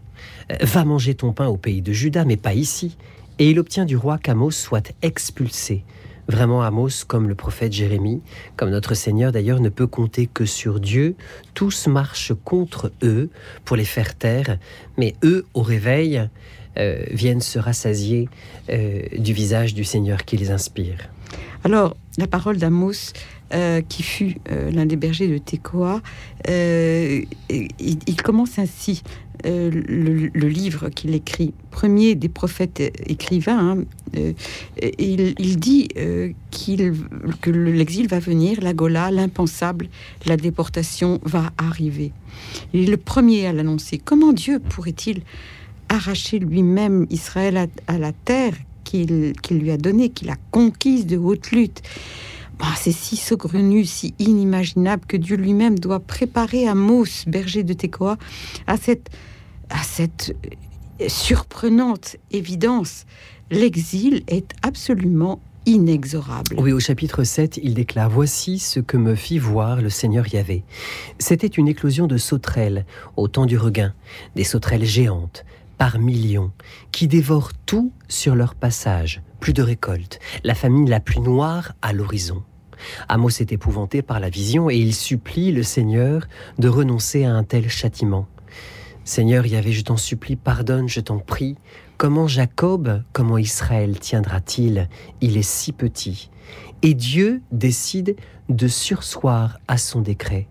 va 0.61 0.85
manger 0.85 1.15
ton 1.15 1.33
pain 1.33 1.49
au 1.49 1.57
pays 1.57 1.83
de 1.83 1.93
Juda, 1.93 2.25
mais 2.25 2.37
pas 2.37 2.55
ici. 2.55 2.97
Et 3.41 3.51
il 3.51 3.59
obtient 3.59 3.85
du 3.85 3.97
roi 3.97 4.19
qu'Amos 4.19 4.53
soit 4.53 4.93
expulsé. 5.03 5.85
Vraiment, 6.29 6.63
Amos, 6.63 7.05
comme 7.07 7.27
le 7.27 7.35
prophète 7.35 7.73
Jérémie, 7.73 8.21
comme 8.57 8.69
notre 8.69 8.93
Seigneur 8.93 9.33
d'ailleurs, 9.33 9.61
ne 9.61 9.71
peut 9.71 9.87
compter 9.87 10.27
que 10.27 10.45
sur 10.45 10.79
Dieu. 10.79 11.17
Tous 11.55 11.87
marchent 11.87 12.35
contre 12.45 12.93
eux 13.03 13.31
pour 13.65 13.77
les 13.77 13.87
faire 13.87 14.15
taire, 14.15 14.59
mais 14.99 15.15
eux, 15.25 15.47
au 15.55 15.63
réveil, 15.63 16.29
euh, 16.77 17.03
viennent 17.11 17.41
se 17.41 17.59
rassasier 17.59 18.29
euh, 18.69 19.03
du 19.17 19.33
visage 19.33 19.73
du 19.73 19.85
Seigneur 19.85 20.27
qui 20.27 20.37
les 20.37 20.51
inspire. 20.51 21.09
Alors, 21.65 21.97
la 22.19 22.27
parole 22.27 22.59
d'Amos, 22.59 23.13
euh, 23.55 23.81
qui 23.81 24.03
fut 24.03 24.37
l'un 24.49 24.87
des 24.87 24.97
bergers 24.97 25.29
de 25.29 25.39
Tekoa, 25.39 26.01
il, 26.49 28.23
commence 28.23 28.59
ainsi 28.59 29.03
le, 29.45 30.49
livre 30.49 30.89
qu'il 30.91 31.15
écrit, 31.15 31.55
premier 31.71 32.15
des 32.15 32.29
prophètes 32.29 32.81
écrivains. 33.07 33.85
Hein, 34.15 34.23
il, 34.99 35.35
il, 35.39 35.57
dit 35.59 35.89
qu'il, 36.51 36.95
que 37.41 37.51
l'exil 37.51 38.09
va 38.09 38.19
venir, 38.19 38.61
la 38.61 38.75
Gola, 38.75 39.11
l'impensable, 39.11 39.89
la 40.27 40.37
déportation 40.37 41.21
va 41.25 41.51
arriver. 41.59 42.13
Il 42.73 42.83
est 42.83 42.91
le 42.91 42.97
premier 42.97 43.47
à 43.47 43.53
l'annoncer. 43.53 43.99
Comment 43.99 44.33
Dieu 44.33 44.59
pourrait-il 44.59 45.23
arracher 45.89 46.39
lui-même 46.39 47.07
Israël 47.11 47.69
à, 47.87 47.99
la 47.99 48.13
terre 48.13 48.55
qu'il 48.85 49.35
lui 49.51 49.71
a 49.71 49.77
donnée, 49.77 50.11
qu'il 50.11 50.31
a 50.31 50.37
conquise 50.51 51.07
de 51.07 51.17
haute 51.17 51.51
lutte? 51.51 51.83
Bah, 52.59 52.67
c'est 52.77 52.93
si 52.93 53.17
saugrenu, 53.17 53.85
si 53.85 54.15
inimaginable 54.19 55.05
que 55.07 55.17
Dieu 55.17 55.37
lui-même 55.37 55.79
doit 55.79 56.01
préparer 56.01 56.67
Amos, 56.67 57.25
berger 57.27 57.63
de 57.63 57.73
Tekoa, 57.73 58.17
à 58.67 58.77
cette, 58.77 59.11
à 59.71 59.83
cette 59.83 60.35
surprenante 61.07 62.17
évidence. 62.33 63.05
L'exil 63.51 64.23
est 64.27 64.53
absolument 64.63 65.41
inexorable. 65.67 66.57
Oui, 66.59 66.73
au 66.73 66.81
chapitre 66.81 67.25
7, 67.25 67.61
il 67.63 67.75
déclare 67.75 68.09
Voici 68.09 68.59
ce 68.59 68.81
que 68.81 68.97
me 68.97 69.15
fit 69.15 69.39
voir 69.39 69.83
le 69.83 69.91
Seigneur 69.91 70.27
Yahvé. 70.33 70.65
C'était 71.19 71.47
une 71.47 71.69
éclosion 71.69 72.07
de 72.07 72.17
sauterelles 72.17 72.87
au 73.17 73.29
temps 73.29 73.47
du 73.47 73.59
regain, 73.59 73.93
des 74.35 74.45
sauterelles 74.45 74.87
géantes, 74.87 75.45
par 75.79 75.99
millions, 75.99 76.53
qui 76.93 77.09
dévorent 77.09 77.53
tout 77.67 77.93
sur 78.09 78.35
leur 78.35 78.55
passage. 78.55 79.23
Plus 79.41 79.53
de 79.53 79.63
récolte, 79.63 80.19
la 80.45 80.55
famine 80.55 80.91
la 80.91 81.01
plus 81.01 81.21
noire 81.21 81.73
à 81.81 81.93
l'horizon. 81.93 82.43
Amos 83.09 83.41
est 83.41 83.53
épouvanté 83.53 84.03
par 84.03 84.21
la 84.21 84.31
vision 84.31 84.69
et 84.71 84.77
il 84.77 84.95
supplie 84.95 85.53
le 85.53 85.63
Seigneur 85.63 86.27
de 86.59 86.69
renoncer 86.69 87.25
à 87.25 87.33
un 87.33 87.45
tel 87.45 87.69
châtiment. 87.69 88.27
Seigneur 89.05 89.47
Yahvé, 89.47 89.73
je 89.73 89.83
t'en 89.83 89.97
supplie, 89.97 90.37
pardonne, 90.37 90.89
je 90.89 91.01
t'en 91.01 91.19
prie. 91.19 91.57
Comment 91.97 92.27
Jacob, 92.27 93.03
comment 93.13 93.39
Israël 93.39 93.99
tiendra-t-il? 93.99 94.89
Il 95.21 95.37
est 95.37 95.43
si 95.43 95.73
petit. 95.73 96.31
Et 96.83 96.95
Dieu 96.95 97.41
décide 97.51 98.17
de 98.49 98.69
sursoir 98.69 99.59
à 99.67 99.79
son 99.79 100.01
décret. 100.01 100.47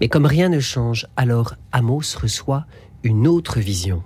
Mais 0.00 0.08
comme 0.08 0.26
rien 0.26 0.48
ne 0.48 0.60
change, 0.60 1.06
alors 1.16 1.54
Amos 1.72 2.16
reçoit 2.20 2.66
une 3.04 3.28
autre 3.28 3.60
vision. 3.60 4.02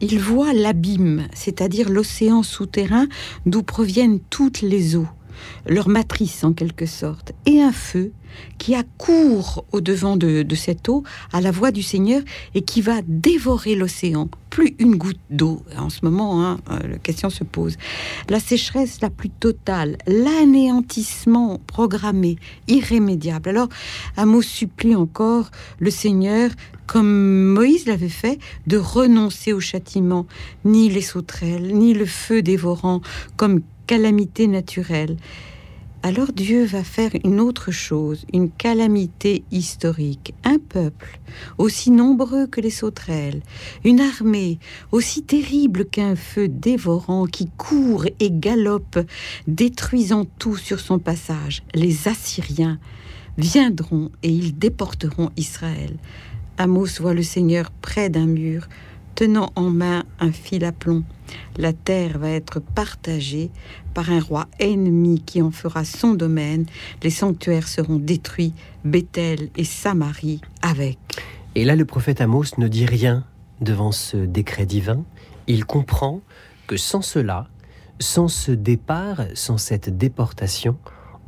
Il 0.00 0.18
voit 0.18 0.52
l'abîme, 0.52 1.28
c'est-à-dire 1.32 1.88
l'océan 1.88 2.42
souterrain 2.42 3.06
d'où 3.46 3.62
proviennent 3.62 4.20
toutes 4.30 4.60
les 4.60 4.96
eaux, 4.96 5.08
leur 5.66 5.88
matrice 5.88 6.44
en 6.44 6.52
quelque 6.52 6.86
sorte, 6.86 7.32
et 7.46 7.62
un 7.62 7.72
feu 7.72 8.12
qui 8.58 8.74
accourt 8.74 9.64
au-devant 9.72 10.16
de, 10.16 10.46
cette 10.54 10.88
eau 10.88 11.02
à 11.32 11.40
la 11.40 11.50
voix 11.50 11.70
du 11.70 11.82
Seigneur 11.82 12.22
et 12.54 12.62
qui 12.62 12.80
va 12.80 13.00
dévorer 13.06 13.74
l'océan. 13.74 14.28
Plus 14.50 14.74
une 14.78 14.96
goutte 14.96 15.18
d'eau. 15.30 15.62
En 15.78 15.88
ce 15.88 16.04
moment, 16.04 16.44
hein, 16.44 16.60
euh, 16.70 16.78
la 16.86 16.98
question 16.98 17.30
se 17.30 17.42
pose. 17.42 17.76
La 18.28 18.38
sécheresse 18.38 19.00
la 19.00 19.08
plus 19.08 19.30
totale, 19.30 19.96
l'anéantissement 20.06 21.58
programmé, 21.66 22.36
irrémédiable. 22.68 23.48
Alors, 23.48 23.68
Amos 24.16 24.42
supplie 24.42 24.94
encore 24.94 25.50
le 25.78 25.90
Seigneur, 25.90 26.50
comme 26.86 27.54
Moïse 27.54 27.86
l'avait 27.86 28.08
fait, 28.08 28.38
de 28.66 28.76
renoncer 28.76 29.54
au 29.54 29.60
châtiment, 29.60 30.26
ni 30.64 30.90
les 30.90 31.00
sauterelles, 31.00 31.74
ni 31.74 31.94
le 31.94 32.04
feu 32.04 32.42
dévorant, 32.42 33.00
comme 33.36 33.62
calamité 33.86 34.46
naturelle 34.46 35.16
alors 36.04 36.32
Dieu 36.32 36.64
va 36.64 36.82
faire 36.82 37.12
une 37.24 37.38
autre 37.38 37.70
chose, 37.70 38.26
une 38.32 38.50
calamité 38.50 39.44
historique, 39.52 40.34
un 40.42 40.58
peuple 40.58 41.20
aussi 41.58 41.92
nombreux 41.92 42.48
que 42.48 42.60
les 42.60 42.70
sauterelles, 42.70 43.40
une 43.84 44.00
armée 44.00 44.58
aussi 44.90 45.22
terrible 45.22 45.84
qu'un 45.84 46.16
feu 46.16 46.48
dévorant 46.48 47.26
qui 47.26 47.48
court 47.56 48.04
et 48.18 48.30
galope, 48.32 48.98
détruisant 49.46 50.24
tout 50.38 50.56
sur 50.56 50.80
son 50.80 50.98
passage. 50.98 51.62
Les 51.72 52.08
Assyriens 52.08 52.80
viendront 53.38 54.10
et 54.24 54.30
ils 54.30 54.58
déporteront 54.58 55.30
Israël. 55.36 55.96
Amos 56.58 57.00
voit 57.00 57.14
le 57.14 57.22
Seigneur 57.22 57.70
près 57.70 58.10
d'un 58.10 58.26
mur, 58.26 58.68
tenant 59.22 59.52
en 59.54 59.70
main 59.70 60.02
un 60.18 60.32
fil 60.32 60.64
à 60.64 60.72
plomb. 60.72 61.04
La 61.56 61.72
terre 61.72 62.18
va 62.18 62.30
être 62.30 62.58
partagée 62.58 63.52
par 63.94 64.10
un 64.10 64.18
roi 64.18 64.48
ennemi 64.58 65.22
qui 65.24 65.40
en 65.40 65.52
fera 65.52 65.84
son 65.84 66.14
domaine. 66.14 66.66
Les 67.04 67.10
sanctuaires 67.10 67.68
seront 67.68 68.00
détruits, 68.00 68.52
Bethel 68.84 69.50
et 69.56 69.62
Samarie 69.62 70.40
avec. 70.60 70.98
Et 71.54 71.64
là, 71.64 71.76
le 71.76 71.84
prophète 71.84 72.20
Amos 72.20 72.58
ne 72.58 72.66
dit 72.66 72.84
rien 72.84 73.24
devant 73.60 73.92
ce 73.92 74.16
décret 74.16 74.66
divin. 74.66 75.04
Il 75.46 75.66
comprend 75.66 76.20
que 76.66 76.76
sans 76.76 77.02
cela, 77.02 77.46
sans 78.00 78.26
ce 78.26 78.50
départ, 78.50 79.20
sans 79.34 79.56
cette 79.56 79.96
déportation, 79.96 80.76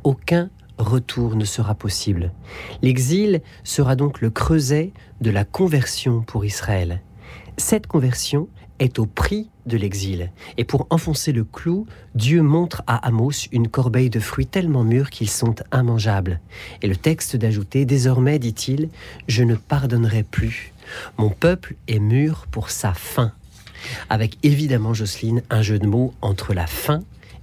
aucun 0.03 0.49
retour 0.77 1.37
ne 1.37 1.45
sera 1.45 1.75
possible. 1.75 2.33
L'exil 2.81 3.41
sera 3.63 3.95
donc 3.95 4.19
le 4.19 4.31
creuset 4.31 4.91
de 5.21 5.31
la 5.31 5.45
conversion 5.45 6.23
pour 6.23 6.43
Israël. 6.43 6.99
Cette 7.57 7.87
conversion 7.87 8.49
est 8.79 8.99
au 8.99 9.05
prix 9.05 9.49
de 9.65 9.77
l'exil. 9.77 10.31
Et 10.57 10.65
pour 10.65 10.87
enfoncer 10.89 11.31
le 11.31 11.45
clou, 11.45 11.87
Dieu 12.13 12.41
montre 12.41 12.83
à 12.87 12.97
Amos 13.07 13.47
une 13.51 13.69
corbeille 13.69 14.09
de 14.09 14.19
fruits 14.19 14.45
tellement 14.45 14.83
mûrs 14.83 15.09
qu'ils 15.09 15.29
sont 15.29 15.55
immangeables. 15.73 16.41
Et 16.81 16.87
le 16.87 16.95
texte 16.95 17.35
d'ajouter, 17.35 17.85
désormais, 17.85 18.39
dit-il, 18.39 18.89
je 19.27 19.43
ne 19.43 19.55
pardonnerai 19.55 20.23
plus. 20.23 20.73
Mon 21.17 21.29
peuple 21.29 21.75
est 21.87 21.99
mûr 21.99 22.47
pour 22.51 22.69
sa 22.69 22.93
faim. 22.93 23.31
Avec 24.09 24.37
évidemment, 24.43 24.93
Jocelyne, 24.93 25.41
un 25.49 25.61
jeu 25.61 25.79
de 25.79 25.87
mots 25.87 26.13
entre 26.21 26.53
la 26.53 26.67
faim 26.67 27.01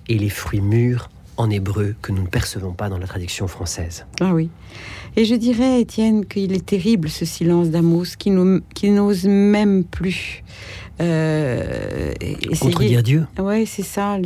et 0.09 0.19
les 0.19 0.31
fruits 0.31 0.61
mûrs 0.61 1.09
en 1.37 1.51
hébreu 1.51 1.95
que 2.03 2.13
nous 2.13 2.23
ne 2.23 2.29
percevons 2.29 2.73
pas 2.73 2.89
dans 2.89 2.99
la 2.99 3.07
traduction 3.07 3.49
française. 3.49 4.05
Ah 4.21 4.35
oui. 4.35 4.51
Et 5.17 5.25
je 5.25 5.35
dirais, 5.35 5.81
Étienne, 5.81 6.25
qu'il 6.25 6.53
est 6.53 6.65
terrible 6.65 7.09
ce 7.09 7.25
silence 7.25 7.69
d'Amos 7.69 8.17
qui, 8.19 8.33
qui 8.75 8.91
n'ose 8.91 9.25
même 9.25 9.85
plus 9.85 10.43
euh, 11.01 12.13
Contredire 12.61 13.03
Dieu. 13.03 13.27
Oui, 13.39 13.67
c'est 13.67 13.83
ça, 13.83 14.19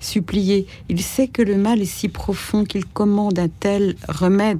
supplier. 0.00 0.66
Il 0.88 1.00
sait 1.00 1.28
que 1.28 1.42
le 1.42 1.56
mal 1.56 1.80
est 1.80 1.86
si 1.86 2.08
profond 2.08 2.64
qu'il 2.64 2.84
commande 2.86 3.38
un 3.38 3.48
tel 3.48 3.96
remède. 4.08 4.58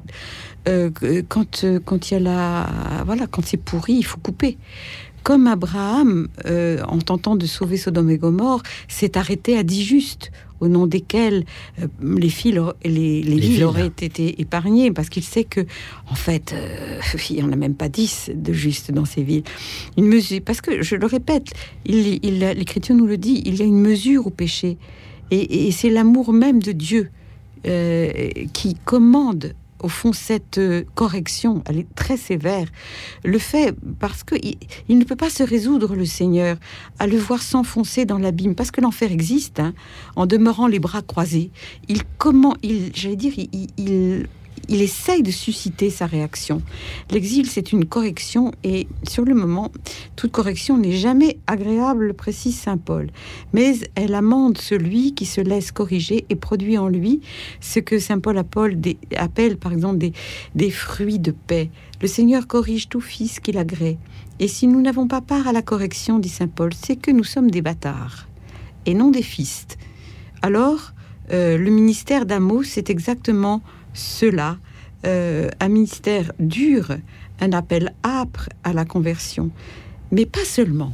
Euh, 0.66 0.90
quand, 1.28 1.64
euh, 1.64 1.78
quand 1.84 2.10
il 2.10 2.14
y 2.14 2.16
a 2.16 2.20
la, 2.20 2.66
voilà, 3.06 3.26
quand 3.26 3.44
c'est 3.44 3.56
pourri, 3.56 3.94
il 3.94 4.04
faut 4.04 4.18
couper 4.18 4.58
comme 5.28 5.46
Abraham, 5.46 6.28
euh, 6.46 6.82
en 6.88 6.98
tentant 7.00 7.36
de 7.36 7.44
sauver 7.44 7.76
Sodome 7.76 8.08
et 8.08 8.16
Gomorre, 8.16 8.62
s'est 8.88 9.18
arrêté 9.18 9.58
à 9.58 9.62
dix 9.62 9.82
justes, 9.82 10.30
au 10.60 10.68
nom 10.68 10.86
desquels 10.86 11.44
euh, 11.80 11.86
les, 12.00 12.28
filles, 12.28 12.60
les, 12.84 13.22
les, 13.22 13.36
villes, 13.38 13.64
auraient 13.64 13.86
été 13.86 14.40
épargnées, 14.40 14.90
parce 14.90 15.08
qu'il 15.08 15.24
sait 15.24 15.44
que, 15.44 15.60
en 16.10 16.14
fait, 16.14 16.52
euh, 16.52 17.00
il 17.30 17.36
n'y 17.36 17.42
en 17.42 17.52
a 17.52 17.56
même 17.56 17.74
pas 17.74 17.88
dix 17.88 18.30
de 18.34 18.52
justes 18.52 18.90
dans 18.90 19.04
ces 19.04 19.22
villes. 19.22 19.44
Une 19.96 20.06
mesure, 20.06 20.40
parce 20.44 20.60
que, 20.60 20.82
je 20.82 20.96
le 20.96 21.06
répète, 21.06 21.52
l'Écriture 21.86 22.94
nous 22.94 23.06
le 23.06 23.16
dit, 23.16 23.42
il 23.44 23.56
y 23.56 23.62
a 23.62 23.64
une 23.64 23.80
mesure 23.80 24.26
au 24.26 24.30
péché, 24.30 24.76
et 25.30 25.70
c'est 25.72 25.90
l'amour 25.90 26.32
même 26.32 26.62
de 26.62 26.72
Dieu 26.72 27.10
euh, 27.66 28.30
qui 28.52 28.76
commande 28.84 29.52
au 29.80 29.88
fond, 29.88 30.12
cette 30.12 30.58
euh, 30.58 30.84
correction, 30.94 31.62
elle 31.66 31.78
est 31.78 31.94
très 31.94 32.16
sévère, 32.16 32.66
le 33.24 33.38
fait 33.38 33.74
parce 33.98 34.24
qu'il 34.24 34.56
il 34.88 34.98
ne 34.98 35.04
peut 35.04 35.16
pas 35.16 35.30
se 35.30 35.42
résoudre, 35.42 35.94
le 35.94 36.04
Seigneur, 36.04 36.56
à 36.98 37.06
le 37.06 37.16
voir 37.16 37.42
s'enfoncer 37.42 38.04
dans 38.04 38.18
l'abîme, 38.18 38.54
parce 38.54 38.70
que 38.70 38.80
l'enfer 38.80 39.12
existe, 39.12 39.60
hein, 39.60 39.74
en 40.16 40.26
demeurant 40.26 40.66
les 40.66 40.78
bras 40.78 41.02
croisés. 41.02 41.50
Il 41.88 42.02
comment, 42.18 42.56
il, 42.62 42.90
j'allais 42.94 43.16
dire, 43.16 43.32
il 43.36 43.68
il 43.76 44.26
essaye 44.68 45.22
de 45.22 45.30
susciter 45.30 45.90
sa 45.90 46.06
réaction. 46.06 46.62
L'exil, 47.10 47.46
c'est 47.46 47.72
une 47.72 47.86
correction 47.86 48.52
et 48.64 48.86
sur 49.08 49.24
le 49.24 49.34
moment, 49.34 49.72
toute 50.16 50.32
correction 50.32 50.76
n'est 50.76 50.92
jamais 50.92 51.38
agréable, 51.46 52.14
précise 52.14 52.58
Saint 52.58 52.76
Paul. 52.76 53.10
Mais 53.52 53.74
elle 53.94 54.14
amende 54.14 54.58
celui 54.58 55.14
qui 55.14 55.26
se 55.26 55.40
laisse 55.40 55.72
corriger 55.72 56.26
et 56.28 56.36
produit 56.36 56.78
en 56.78 56.88
lui 56.88 57.20
ce 57.60 57.80
que 57.80 57.98
Saint 57.98 58.18
Paul 58.18 58.38
appelle, 58.38 59.56
par 59.56 59.72
exemple 59.72 59.98
des, 60.54 60.70
fruits 60.70 61.18
de 61.18 61.30
paix. 61.30 61.70
Le 62.02 62.08
Seigneur 62.08 62.46
corrige 62.46 62.88
tout 62.88 63.00
fils 63.00 63.40
qu'il 63.40 63.58
agrée. 63.58 63.98
Et 64.38 64.48
si 64.48 64.66
nous 64.66 64.80
n'avons 64.80 65.08
pas 65.08 65.20
part 65.20 65.48
à 65.48 65.52
la 65.52 65.62
correction, 65.62 66.18
dit 66.18 66.28
Saint 66.28 66.46
Paul, 66.46 66.72
c'est 66.74 66.96
que 66.96 67.10
nous 67.10 67.24
sommes 67.24 67.50
des 67.50 67.62
bâtards 67.62 68.28
et 68.86 68.94
non 68.94 69.10
des 69.10 69.22
fils. 69.22 69.66
Alors, 70.42 70.92
euh, 71.32 71.58
le 71.58 71.70
ministère 71.70 72.26
d'Amos, 72.26 72.62
c'est 72.62 72.90
exactement 72.90 73.62
cela, 73.98 74.58
euh, 75.06 75.48
un 75.60 75.68
ministère 75.68 76.32
dur, 76.38 76.96
un 77.40 77.52
appel 77.52 77.92
âpre 78.04 78.48
à 78.64 78.72
la 78.72 78.84
conversion, 78.84 79.50
mais 80.10 80.26
pas 80.26 80.44
seulement. 80.44 80.92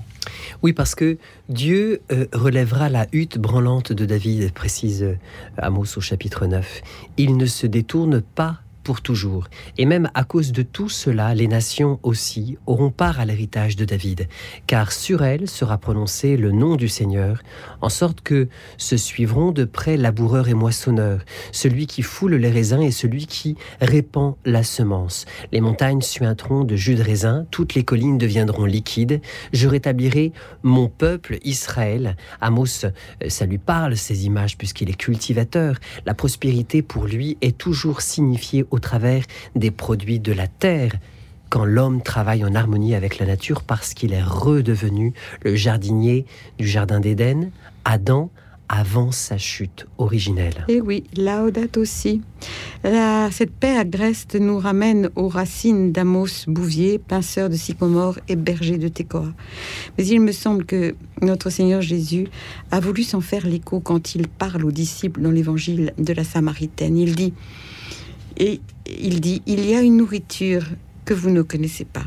Oui, 0.62 0.72
parce 0.72 0.94
que 0.94 1.18
Dieu 1.48 2.00
euh, 2.10 2.26
relèvera 2.32 2.88
la 2.88 3.06
hutte 3.12 3.38
branlante 3.38 3.92
de 3.92 4.06
David, 4.06 4.52
précise 4.52 5.02
euh, 5.02 5.16
Amos 5.58 5.96
au 5.96 6.00
chapitre 6.00 6.46
9. 6.46 6.82
Il 7.18 7.36
ne 7.36 7.46
se 7.46 7.66
détourne 7.66 8.20
pas 8.20 8.60
pour 8.84 9.00
toujours. 9.00 9.48
Et 9.78 9.86
même 9.86 10.10
à 10.14 10.22
cause 10.22 10.52
de 10.52 10.62
tout 10.62 10.88
cela, 10.88 11.34
les 11.34 11.48
nations 11.48 11.98
aussi 12.02 12.56
auront 12.66 12.90
part 12.90 13.18
à 13.18 13.24
l'héritage 13.24 13.74
de 13.74 13.84
David, 13.84 14.28
car 14.66 14.92
sur 14.92 15.24
elles 15.24 15.48
sera 15.48 15.78
prononcé 15.78 16.36
le 16.36 16.52
nom 16.52 16.76
du 16.76 16.88
Seigneur, 16.88 17.42
en 17.80 17.88
sorte 17.88 18.20
que 18.20 18.48
se 18.76 18.96
suivront 18.96 19.50
de 19.50 19.64
près 19.64 19.96
laboureur 19.96 20.48
et 20.48 20.54
moissonneur, 20.54 21.24
celui 21.50 21.86
qui 21.86 22.02
foule 22.02 22.34
les 22.34 22.50
raisins 22.50 22.82
et 22.82 22.92
celui 22.92 23.26
qui 23.26 23.56
répand 23.80 24.34
la 24.44 24.62
semence. 24.62 25.24
Les 25.50 25.60
montagnes 25.60 26.02
suinteront 26.02 26.64
de 26.64 26.76
jus 26.76 26.94
de 26.94 27.02
raisin, 27.02 27.46
toutes 27.50 27.74
les 27.74 27.84
collines 27.84 28.18
deviendront 28.18 28.66
liquides. 28.66 29.20
Je 29.52 29.66
rétablirai 29.68 30.32
mon 30.62 30.88
peuple 30.88 31.38
Israël. 31.44 32.16
Amos, 32.40 32.84
euh, 32.84 32.90
ça 33.28 33.46
lui 33.46 33.58
parle 33.58 33.96
ces 33.96 34.26
images 34.26 34.58
puisqu'il 34.58 34.90
est 34.90 34.96
cultivateur. 34.96 35.76
La 36.06 36.14
prospérité 36.14 36.82
pour 36.82 37.06
lui 37.06 37.38
est 37.40 37.56
toujours 37.56 38.02
signifiée 38.02 38.64
au 38.74 38.80
travers 38.80 39.22
des 39.54 39.70
produits 39.70 40.18
de 40.18 40.32
la 40.32 40.48
terre, 40.48 40.92
quand 41.48 41.64
l'homme 41.64 42.02
travaille 42.02 42.44
en 42.44 42.56
harmonie 42.56 42.96
avec 42.96 43.20
la 43.20 43.26
nature 43.26 43.62
parce 43.62 43.94
qu'il 43.94 44.12
est 44.12 44.22
redevenu 44.22 45.12
le 45.44 45.54
jardinier 45.54 46.26
du 46.58 46.66
Jardin 46.66 46.98
d'Éden, 46.98 47.52
Adam 47.84 48.30
avant 48.68 49.12
sa 49.12 49.38
chute 49.38 49.86
originelle. 49.98 50.64
Et 50.66 50.80
oui, 50.80 51.04
Laodate 51.16 51.76
aussi. 51.76 52.22
cette 52.82 53.52
paix 53.52 53.76
agreste 53.76 54.34
nous 54.34 54.58
ramène 54.58 55.10
aux 55.14 55.28
racines 55.28 55.92
d'Amos 55.92 56.46
Bouvier, 56.48 56.98
pinceur 56.98 57.50
de 57.50 57.54
sycomore 57.54 58.18
et 58.26 58.34
berger 58.34 58.78
de 58.78 58.88
Tekoa. 58.88 59.32
Mais 59.96 60.06
il 60.06 60.20
me 60.20 60.32
semble 60.32 60.64
que 60.64 60.96
notre 61.22 61.50
Seigneur 61.50 61.82
Jésus 61.82 62.26
a 62.72 62.80
voulu 62.80 63.04
s'en 63.04 63.20
faire 63.20 63.46
l'écho 63.46 63.78
quand 63.78 64.16
il 64.16 64.26
parle 64.26 64.64
aux 64.64 64.72
disciples 64.72 65.20
dans 65.20 65.30
l'évangile 65.30 65.92
de 65.98 66.12
la 66.12 66.24
Samaritaine. 66.24 66.96
Il 66.96 67.14
dit 67.14 67.34
et 68.36 68.60
il 68.86 69.20
dit, 69.20 69.42
il 69.46 69.64
y 69.64 69.74
a 69.74 69.82
une 69.82 69.96
nourriture 69.96 70.64
que 71.04 71.14
vous 71.14 71.30
ne 71.30 71.42
connaissez 71.42 71.84
pas. 71.84 72.04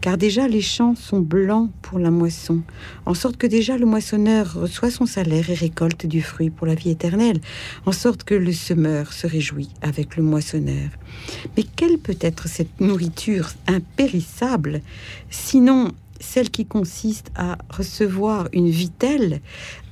Car 0.00 0.16
déjà 0.16 0.48
les 0.48 0.62
champs 0.62 0.94
sont 0.94 1.20
blancs 1.20 1.70
pour 1.82 1.98
la 1.98 2.10
moisson, 2.10 2.62
en 3.04 3.12
sorte 3.14 3.36
que 3.36 3.46
déjà 3.46 3.76
le 3.76 3.86
moissonneur 3.86 4.54
reçoit 4.54 4.90
son 4.90 5.04
salaire 5.04 5.50
et 5.50 5.54
récolte 5.54 6.06
du 6.06 6.22
fruit 6.22 6.48
pour 6.50 6.66
la 6.66 6.74
vie 6.74 6.90
éternelle, 6.90 7.40
en 7.84 7.92
sorte 7.92 8.24
que 8.24 8.34
le 8.34 8.52
semeur 8.52 9.12
se 9.12 9.26
réjouit 9.26 9.68
avec 9.82 10.16
le 10.16 10.22
moissonneur. 10.22 10.88
Mais 11.56 11.64
quelle 11.76 11.98
peut 11.98 12.16
être 12.20 12.48
cette 12.48 12.80
nourriture 12.80 13.50
impérissable, 13.66 14.80
sinon 15.28 15.92
celle 16.18 16.50
qui 16.50 16.66
consiste 16.66 17.30
à 17.34 17.58
recevoir 17.70 18.48
une 18.52 18.70
vie 18.70 18.90
telle, 18.90 19.40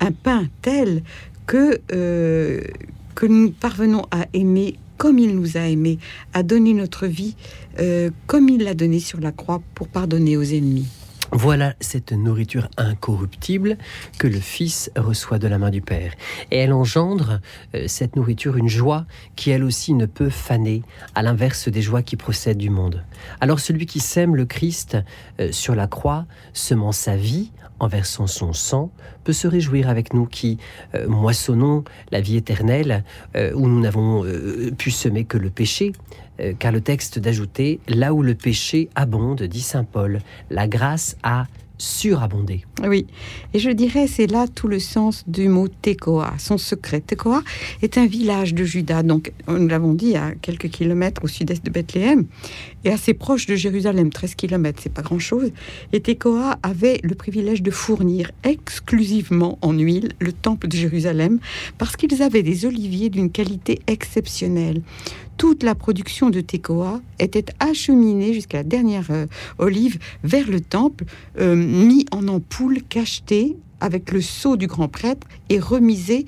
un 0.00 0.12
pain 0.12 0.46
tel, 0.62 1.02
que, 1.46 1.80
euh, 1.92 2.62
que 3.14 3.26
nous 3.26 3.50
parvenons 3.50 4.04
à 4.10 4.26
aimer 4.34 4.76
comme 4.98 5.18
il 5.18 5.34
nous 5.34 5.56
a 5.56 5.60
aimés, 5.60 5.98
à 6.34 6.42
donner 6.42 6.74
notre 6.74 7.06
vie 7.06 7.36
euh, 7.80 8.10
comme 8.26 8.48
il 8.48 8.64
l'a 8.64 8.74
donné 8.74 9.00
sur 9.00 9.20
la 9.20 9.32
croix 9.32 9.62
pour 9.74 9.88
pardonner 9.88 10.36
aux 10.36 10.42
ennemis. 10.42 10.88
Voilà 11.30 11.74
cette 11.80 12.12
nourriture 12.12 12.68
incorruptible 12.78 13.76
que 14.18 14.26
le 14.26 14.40
Fils 14.40 14.90
reçoit 14.96 15.38
de 15.38 15.46
la 15.46 15.58
main 15.58 15.70
du 15.70 15.82
Père. 15.82 16.12
Et 16.50 16.56
elle 16.56 16.72
engendre, 16.72 17.40
euh, 17.74 17.84
cette 17.86 18.16
nourriture, 18.16 18.56
une 18.56 18.68
joie 18.68 19.04
qui 19.36 19.50
elle 19.50 19.62
aussi 19.62 19.92
ne 19.92 20.06
peut 20.06 20.30
faner, 20.30 20.82
à 21.14 21.22
l'inverse 21.22 21.68
des 21.68 21.82
joies 21.82 22.02
qui 22.02 22.16
procèdent 22.16 22.58
du 22.58 22.70
monde. 22.70 23.04
Alors 23.40 23.60
celui 23.60 23.84
qui 23.84 24.00
sème 24.00 24.36
le 24.36 24.46
Christ 24.46 24.96
euh, 25.38 25.52
sur 25.52 25.74
la 25.74 25.86
croix, 25.86 26.24
semant 26.54 26.92
sa 26.92 27.16
vie 27.16 27.52
en 27.80 27.88
versant 27.88 28.26
son 28.26 28.52
sang, 28.52 28.90
peut 29.24 29.32
se 29.32 29.46
réjouir 29.46 29.88
avec 29.88 30.14
nous 30.14 30.26
qui 30.26 30.58
euh, 30.94 31.08
moissonnons 31.08 31.84
la 32.10 32.20
vie 32.20 32.36
éternelle, 32.36 33.04
euh, 33.36 33.52
où 33.54 33.68
nous 33.68 33.80
n'avons 33.80 34.24
euh, 34.24 34.70
pu 34.76 34.90
semer 34.90 35.24
que 35.24 35.38
le 35.38 35.50
péché. 35.50 35.92
car 36.60 36.70
le 36.70 36.80
texte 36.80 37.18
d'ajouter, 37.18 37.80
là 37.88 38.14
où 38.14 38.22
le 38.22 38.36
péché 38.36 38.90
abonde, 38.94 39.42
dit 39.42 39.60
Saint 39.60 39.82
Paul, 39.82 40.20
la 40.50 40.68
grâce 40.68 41.16
a 41.24 41.46
surabondé. 41.78 42.64
Oui, 42.84 43.06
et 43.54 43.58
je 43.58 43.70
dirais 43.70 44.06
c'est 44.06 44.26
là 44.26 44.46
tout 44.52 44.68
le 44.68 44.78
sens 44.78 45.24
du 45.26 45.48
mot 45.48 45.68
Tekoa, 45.68 46.34
son 46.38 46.58
secret. 46.58 47.00
Tekoa 47.00 47.42
est 47.82 47.98
un 47.98 48.06
village 48.06 48.54
de 48.54 48.64
Juda, 48.64 49.02
donc 49.02 49.32
nous 49.46 49.68
l'avons 49.68 49.94
dit 49.94 50.16
à 50.16 50.32
quelques 50.32 50.68
kilomètres 50.68 51.22
au 51.24 51.28
sud-est 51.28 51.64
de 51.64 51.70
Bethléem 51.70 52.26
et 52.84 52.90
assez 52.90 53.14
proche 53.14 53.46
de 53.46 53.54
Jérusalem, 53.54 54.10
13 54.10 54.34
kilomètres, 54.34 54.80
c'est 54.82 54.92
pas 54.92 55.02
grand-chose. 55.02 55.52
Et 55.92 56.00
Tekoa 56.00 56.58
avait 56.62 57.00
le 57.02 57.14
privilège 57.14 57.62
de 57.62 57.70
fournir 57.70 58.30
exclusivement 58.44 59.58
en 59.62 59.72
huile 59.72 60.12
le 60.18 60.32
temple 60.32 60.68
de 60.68 60.76
Jérusalem 60.76 61.38
parce 61.78 61.96
qu'ils 61.96 62.22
avaient 62.22 62.42
des 62.42 62.66
oliviers 62.66 63.10
d'une 63.10 63.30
qualité 63.30 63.80
exceptionnelle 63.86 64.82
toute 65.38 65.62
la 65.62 65.74
production 65.74 66.28
de 66.30 66.40
Tekoa 66.40 67.00
était 67.20 67.46
acheminée 67.60 68.34
jusqu'à 68.34 68.58
la 68.58 68.64
dernière 68.64 69.06
euh, 69.10 69.26
olive 69.58 69.98
vers 70.24 70.50
le 70.50 70.60
temple, 70.60 71.04
euh, 71.38 71.54
mis 71.54 72.04
en 72.10 72.28
ampoule, 72.28 72.82
cacheté 72.82 73.56
avec 73.80 74.10
le 74.10 74.20
sceau 74.20 74.56
du 74.56 74.66
grand 74.66 74.88
prêtre 74.88 75.26
et 75.48 75.60
remisé 75.60 76.26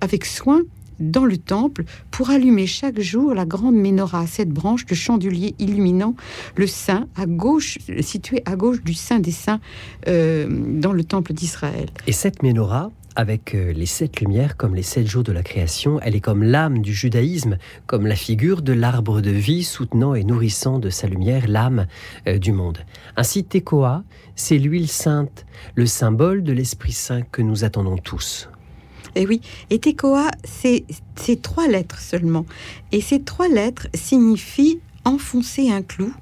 avec 0.00 0.24
soin 0.24 0.62
dans 0.98 1.24
le 1.24 1.36
temple 1.36 1.84
pour 2.10 2.30
allumer 2.30 2.66
chaque 2.66 3.00
jour 3.00 3.34
la 3.34 3.44
grande 3.44 3.74
menorah 3.74 4.20
à 4.20 4.26
sept 4.26 4.48
branches 4.48 4.86
de 4.86 4.94
chandelier 4.94 5.54
illuminant 5.58 6.14
le 6.56 6.66
saint 6.66 7.06
à 7.16 7.26
gauche, 7.26 7.78
situé 8.00 8.42
à 8.44 8.56
gauche 8.56 8.82
du 8.82 8.94
saint 8.94 9.18
des 9.18 9.32
saints 9.32 9.60
euh, 10.08 10.46
dans 10.50 10.92
le 10.92 11.04
temple 11.04 11.32
d'Israël. 11.32 11.88
Et 12.06 12.12
cette 12.12 12.42
menorah, 12.42 12.90
avec 13.16 13.54
euh, 13.54 13.72
les 13.72 13.86
sept 13.86 14.20
lumières 14.20 14.56
comme 14.56 14.74
les 14.74 14.82
sept 14.82 15.06
jours 15.06 15.22
de 15.22 15.32
la 15.32 15.42
création, 15.42 16.00
elle 16.00 16.16
est 16.16 16.20
comme 16.20 16.42
l'âme 16.42 16.80
du 16.80 16.92
judaïsme, 16.92 17.58
comme 17.86 18.06
la 18.06 18.16
figure 18.16 18.62
de 18.62 18.72
l'arbre 18.72 19.20
de 19.20 19.30
vie 19.30 19.64
soutenant 19.64 20.14
et 20.14 20.24
nourrissant 20.24 20.78
de 20.78 20.90
sa 20.90 21.06
lumière 21.06 21.48
l'âme 21.48 21.86
euh, 22.26 22.38
du 22.38 22.52
monde. 22.52 22.78
Ainsi, 23.16 23.44
Tekoa, 23.44 24.04
c'est 24.36 24.58
l'huile 24.58 24.88
sainte, 24.88 25.46
le 25.74 25.86
symbole 25.86 26.42
de 26.42 26.52
l'Esprit 26.52 26.92
Saint 26.92 27.22
que 27.22 27.42
nous 27.42 27.64
attendons 27.64 27.96
tous. 27.96 28.48
Et 29.14 29.22
eh 29.22 29.26
oui, 29.26 29.42
et 29.68 29.78
Tekoa, 29.78 30.30
c'est 30.44 30.86
trois 31.42 31.68
lettres 31.68 31.98
seulement. 31.98 32.46
Et 32.92 33.02
ces 33.02 33.22
trois 33.22 33.48
lettres 33.48 33.88
signifient 33.92 34.80
enfoncer 35.04 35.70
un 35.70 35.82
clou, 35.82 36.14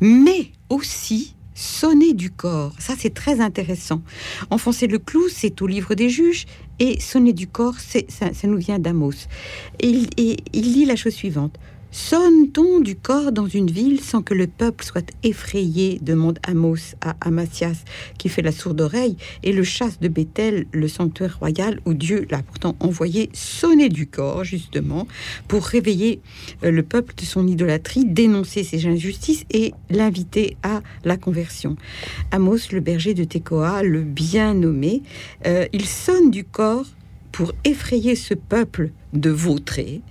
mais 0.00 0.50
aussi 0.70 1.34
sonner 1.54 2.12
du 2.12 2.30
corps. 2.30 2.72
Ça, 2.78 2.94
c'est 2.98 3.14
très 3.14 3.40
intéressant. 3.40 4.02
Enfoncer 4.50 4.86
le 4.86 4.98
clou, 4.98 5.28
c'est 5.28 5.62
au 5.62 5.66
livre 5.66 5.94
des 5.94 6.08
juges, 6.08 6.46
et 6.78 7.00
sonner 7.00 7.32
du 7.32 7.46
corps, 7.46 7.76
ça, 7.78 8.00
ça 8.08 8.46
nous 8.48 8.58
vient 8.58 8.78
d'Amos. 8.78 9.12
Et 9.80 10.02
et 10.16 10.36
il 10.52 10.72
dit 10.72 10.84
la 10.84 10.96
chose 10.96 11.14
suivante. 11.14 11.58
Sonne-t-on 11.96 12.80
du 12.80 12.96
corps 12.96 13.30
dans 13.30 13.46
une 13.46 13.70
ville 13.70 14.00
sans 14.00 14.20
que 14.20 14.34
le 14.34 14.48
peuple 14.48 14.84
soit 14.84 15.08
effrayé 15.22 16.00
demande 16.02 16.40
Amos 16.42 16.96
à 17.00 17.14
Amasias, 17.20 17.84
qui 18.18 18.28
fait 18.28 18.42
la 18.42 18.50
sourde 18.50 18.80
oreille, 18.80 19.16
et 19.44 19.52
le 19.52 19.62
chasse 19.62 20.00
de 20.00 20.08
Bethel, 20.08 20.66
le 20.72 20.88
sanctuaire 20.88 21.38
royal, 21.38 21.78
où 21.84 21.94
Dieu 21.94 22.26
l'a 22.30 22.42
pourtant 22.42 22.74
envoyé 22.80 23.30
sonner 23.32 23.90
du 23.90 24.08
corps, 24.08 24.42
justement, 24.42 25.06
pour 25.46 25.64
réveiller 25.64 26.20
euh, 26.64 26.72
le 26.72 26.82
peuple 26.82 27.14
de 27.14 27.22
son 27.22 27.46
idolâtrie, 27.46 28.04
dénoncer 28.04 28.64
ses 28.64 28.86
injustices 28.86 29.44
et 29.52 29.72
l'inviter 29.88 30.56
à 30.64 30.82
la 31.04 31.16
conversion. 31.16 31.76
Amos, 32.32 32.72
le 32.72 32.80
berger 32.80 33.14
de 33.14 33.22
Tekoa, 33.22 33.84
le 33.84 34.02
bien 34.02 34.54
nommé, 34.54 35.04
euh, 35.46 35.68
il 35.72 35.86
sonne 35.86 36.32
du 36.32 36.42
corps 36.42 36.86
pour 37.34 37.52
effrayer 37.64 38.14
ce 38.14 38.32
peuple 38.32 38.92
de 39.12 39.28
vautrer 39.28 40.02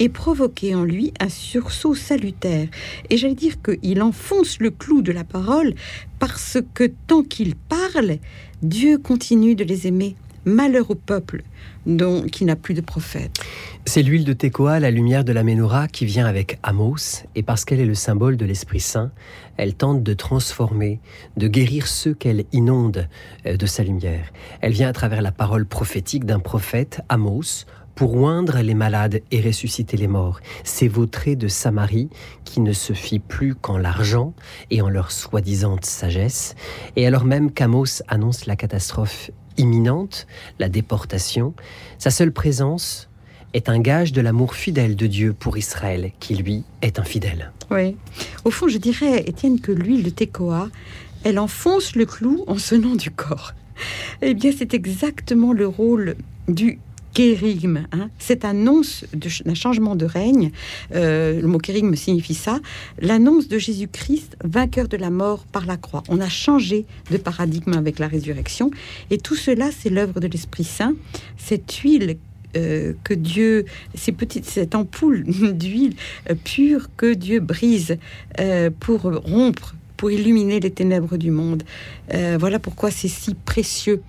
et 0.00 0.08
provoquer 0.08 0.74
en 0.74 0.82
lui 0.82 1.12
un 1.20 1.28
sursaut 1.28 1.94
salutaire. 1.94 2.66
Et 3.10 3.16
j'allais 3.16 3.36
dire 3.36 3.54
qu'il 3.62 4.02
enfonce 4.02 4.58
le 4.58 4.72
clou 4.72 5.00
de 5.00 5.12
la 5.12 5.22
parole 5.22 5.76
parce 6.18 6.58
que 6.74 6.90
tant 7.06 7.22
qu'il 7.22 7.54
parle, 7.54 8.18
Dieu 8.62 8.98
continue 8.98 9.54
de 9.54 9.62
les 9.62 9.86
aimer. 9.86 10.16
Malheur 10.46 10.90
au 10.90 10.94
peuple 10.96 11.44
dont, 11.86 12.22
qui 12.22 12.44
n'a 12.44 12.56
plus 12.56 12.74
de 12.74 12.80
prophète. 12.80 13.40
C'est 13.86 14.02
l'huile 14.02 14.24
de 14.24 14.32
Tekoa, 14.32 14.80
la 14.80 14.90
lumière 14.90 15.24
de 15.24 15.32
la 15.32 15.42
menorah, 15.42 15.88
qui 15.88 16.04
vient 16.04 16.26
avec 16.26 16.58
Amos, 16.62 17.24
et 17.34 17.42
parce 17.42 17.64
qu'elle 17.64 17.80
est 17.80 17.86
le 17.86 17.94
symbole 17.94 18.36
de 18.36 18.44
l'Esprit 18.44 18.80
Saint, 18.80 19.10
elle 19.56 19.74
tente 19.74 20.02
de 20.02 20.14
transformer, 20.14 21.00
de 21.36 21.48
guérir 21.48 21.86
ceux 21.86 22.14
qu'elle 22.14 22.44
inonde 22.52 23.08
euh, 23.46 23.56
de 23.56 23.66
sa 23.66 23.82
lumière. 23.82 24.32
Elle 24.60 24.72
vient 24.72 24.88
à 24.88 24.92
travers 24.92 25.22
la 25.22 25.32
parole 25.32 25.66
prophétique 25.66 26.24
d'un 26.24 26.40
prophète, 26.40 27.00
Amos, 27.08 27.64
pour 27.94 28.14
oindre 28.16 28.58
les 28.58 28.74
malades 28.74 29.20
et 29.30 29.40
ressusciter 29.40 29.96
les 29.96 30.08
morts. 30.08 30.40
C'est 30.64 30.88
vautré 30.88 31.36
de 31.36 31.48
Samarie 31.48 32.10
qui 32.44 32.60
ne 32.60 32.72
se 32.72 32.92
fie 32.92 33.20
plus 33.20 33.54
qu'en 33.54 33.78
l'argent 33.78 34.34
et 34.70 34.82
en 34.82 34.88
leur 34.88 35.12
soi-disant 35.12 35.76
sagesse, 35.82 36.54
et 36.96 37.06
alors 37.06 37.24
même 37.24 37.52
qu'Amos 37.52 38.02
annonce 38.08 38.46
la 38.46 38.56
catastrophe 38.56 39.30
imminente, 39.56 40.26
la 40.58 40.68
déportation, 40.68 41.54
sa 41.98 42.10
seule 42.10 42.32
présence 42.32 43.08
est 43.54 43.68
un 43.68 43.80
gage 43.80 44.12
de 44.12 44.20
l'amour 44.20 44.54
fidèle 44.54 44.96
de 44.96 45.06
Dieu 45.06 45.32
pour 45.32 45.56
Israël, 45.56 46.12
qui 46.20 46.34
lui 46.34 46.64
est 46.82 46.98
infidèle. 46.98 47.52
Oui. 47.70 47.96
Au 48.44 48.50
fond, 48.50 48.68
je 48.68 48.78
dirais, 48.78 49.24
Étienne, 49.26 49.60
que 49.60 49.72
l'huile 49.72 50.02
de 50.02 50.10
Tekoa, 50.10 50.68
elle 51.22 51.38
enfonce 51.38 51.96
le 51.96 52.04
clou 52.04 52.44
en 52.46 52.58
sonnant 52.58 52.96
du 52.96 53.10
corps. 53.10 53.54
Eh 54.22 54.34
bien, 54.34 54.52
c'est 54.56 54.74
exactement 54.74 55.52
le 55.52 55.66
rôle 55.66 56.16
du 56.48 56.78
kérigme, 57.14 57.86
hein. 57.92 58.10
cette 58.18 58.44
annonce 58.44 59.04
d'un 59.14 59.54
changement 59.54 59.94
de 59.94 60.04
règne, 60.04 60.50
euh, 60.94 61.40
le 61.40 61.46
mot 61.46 61.58
kérigme 61.58 61.94
signifie 61.94 62.34
ça, 62.34 62.58
l'annonce 63.00 63.46
de 63.46 63.56
Jésus-Christ, 63.56 64.36
vainqueur 64.42 64.88
de 64.88 64.96
la 64.96 65.10
mort 65.10 65.44
par 65.44 65.64
la 65.64 65.76
croix. 65.76 66.02
On 66.08 66.20
a 66.20 66.28
changé 66.28 66.86
de 67.12 67.16
paradigme 67.16 67.74
avec 67.74 68.00
la 68.00 68.08
résurrection, 68.08 68.72
et 69.10 69.18
tout 69.18 69.36
cela, 69.36 69.70
c'est 69.70 69.90
l'œuvre 69.90 70.18
de 70.18 70.26
l'Esprit 70.26 70.64
Saint, 70.64 70.96
cette 71.36 71.72
huile 71.72 72.18
euh, 72.56 72.92
que 73.04 73.14
Dieu, 73.14 73.64
cette 73.94 74.74
ampoule 74.74 75.24
d'huile 75.52 75.94
euh, 76.30 76.34
pure 76.42 76.88
que 76.96 77.14
Dieu 77.14 77.40
brise 77.40 77.96
pour 78.80 79.02
rompre, 79.02 79.74
pour 79.96 80.10
illuminer 80.10 80.60
les 80.60 80.70
ténèbres 80.70 81.16
du 81.16 81.30
monde. 81.30 81.62
voilà 82.10 82.58
pourquoi 82.58 82.90
c'est 82.90 83.08
si 83.08 83.34
précieux 83.34 84.02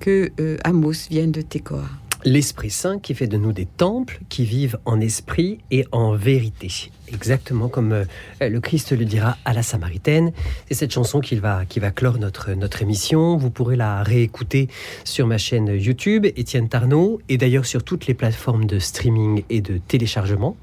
que 0.00 0.30
Amos 0.64 1.08
vienne 1.10 1.32
de 1.32 1.42
Tekoa 1.42 1.88
l'Esprit 2.24 2.70
Saint 2.70 2.98
qui 2.98 3.14
fait 3.14 3.26
de 3.26 3.36
nous 3.36 3.52
des 3.52 3.66
temples 3.66 4.20
qui 4.28 4.44
vivent 4.44 4.78
en 4.84 5.00
esprit 5.00 5.58
et 5.70 5.86
en 5.92 6.14
vérité 6.14 6.90
exactement 7.12 7.68
comme 7.68 7.92
euh, 7.92 8.04
le 8.40 8.60
Christ 8.60 8.96
le 8.96 9.04
dira 9.04 9.36
à 9.44 9.52
la 9.52 9.62
Samaritaine. 9.62 10.32
C'est 10.68 10.74
cette 10.74 10.92
chanson 10.92 11.20
qui 11.20 11.36
va, 11.36 11.64
qui 11.64 11.80
va 11.80 11.90
clore 11.90 12.18
notre, 12.18 12.52
notre 12.52 12.82
émission. 12.82 13.36
Vous 13.36 13.50
pourrez 13.50 13.76
la 13.76 14.02
réécouter 14.02 14.68
sur 15.04 15.26
ma 15.26 15.38
chaîne 15.38 15.68
YouTube, 15.68 16.24
Étienne 16.24 16.68
Tarnot, 16.68 17.20
et 17.28 17.38
d'ailleurs 17.38 17.66
sur 17.66 17.82
toutes 17.82 18.06
les 18.06 18.14
plateformes 18.14 18.66
de 18.66 18.78
streaming 18.78 19.44
et 19.50 19.60
de 19.60 19.78
téléchargement. 19.78 20.56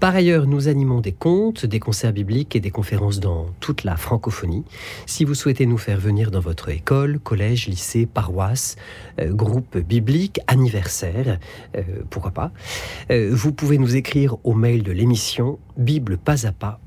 Par 0.00 0.14
ailleurs, 0.14 0.46
nous 0.46 0.68
animons 0.68 1.00
des 1.00 1.12
contes, 1.12 1.66
des 1.66 1.80
concerts 1.80 2.12
bibliques 2.12 2.54
et 2.56 2.60
des 2.60 2.70
conférences 2.70 3.20
dans 3.20 3.46
toute 3.60 3.84
la 3.84 3.96
francophonie. 3.96 4.64
Si 5.06 5.24
vous 5.24 5.34
souhaitez 5.34 5.66
nous 5.66 5.78
faire 5.78 5.98
venir 5.98 6.30
dans 6.30 6.40
votre 6.40 6.68
école, 6.68 7.18
collège, 7.18 7.66
lycée, 7.68 8.06
paroisse, 8.06 8.76
euh, 9.20 9.32
groupe 9.32 9.78
biblique, 9.78 10.40
anniversaire, 10.46 11.38
euh, 11.76 11.82
pourquoi 12.10 12.30
pas, 12.30 12.52
vous 13.10 13.52
pouvez 13.52 13.78
nous 13.78 13.96
écrire 13.96 14.36
au 14.44 14.54
mail 14.54 14.82
de 14.82 14.92
l'émission 14.92 15.58
bible 15.78 16.18
pas 16.18 16.46
à 16.46 16.52
pas 16.52 16.80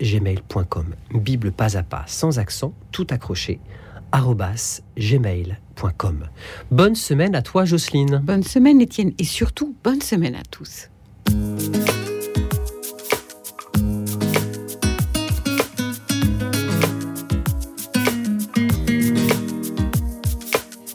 gmail.com 0.00 0.94
bible 1.14 1.52
pas 1.52 1.76
à 1.78 1.82
pas 1.82 2.04
sans 2.06 2.38
accent 2.38 2.74
tout 2.92 3.06
accroché 3.10 3.60
gmail.com 4.96 6.28
Bonne 6.70 6.94
semaine 6.94 7.34
à 7.34 7.42
toi 7.42 7.64
Jocelyne. 7.64 8.20
Bonne 8.22 8.42
semaine 8.42 8.80
Étienne 8.80 9.12
et 9.18 9.24
surtout 9.24 9.74
bonne 9.82 10.00
semaine 10.00 10.34
à 10.34 10.42
tous. 10.50 10.88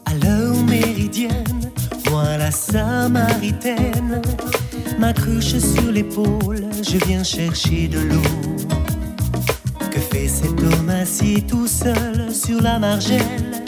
Allô 0.05 0.63
méridienne, 0.63 1.71
moi 2.09 2.37
la 2.37 2.51
samaritaine 2.51 3.88
ma 4.99 5.13
cruche 5.13 5.57
sur 5.57 5.91
l'épaule, 5.91 6.67
je 6.83 6.97
viens 7.05 7.23
chercher 7.23 7.87
de 7.87 7.99
l'eau. 7.99 8.21
Que 9.89 9.99
fait 9.99 10.27
cet 10.27 10.59
homme 10.61 10.89
assis 10.89 11.41
tout 11.47 11.67
seul 11.67 12.33
sur 12.33 12.61
la 12.61 12.79
margelle? 12.79 13.63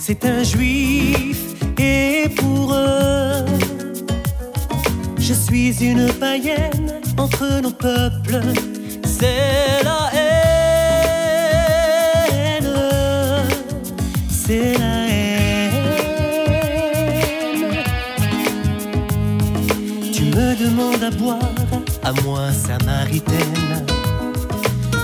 C'est 0.00 0.24
un 0.24 0.44
juif 0.44 1.38
et 1.78 2.28
pour 2.36 2.72
eux, 2.72 3.44
je 5.18 5.34
suis 5.34 5.76
une 5.84 6.12
païenne 6.12 7.00
entre 7.18 7.60
nos 7.60 7.72
peuples. 7.72 8.40
C'est 9.04 9.82
la 9.82 10.10
haine, 12.54 12.72
c'est 14.28 14.78
la 14.78 14.95
demande 20.76 21.02
à 21.02 21.10
boire, 21.10 21.54
à 22.02 22.12
moi 22.22 22.52
samaritaine. 22.52 23.86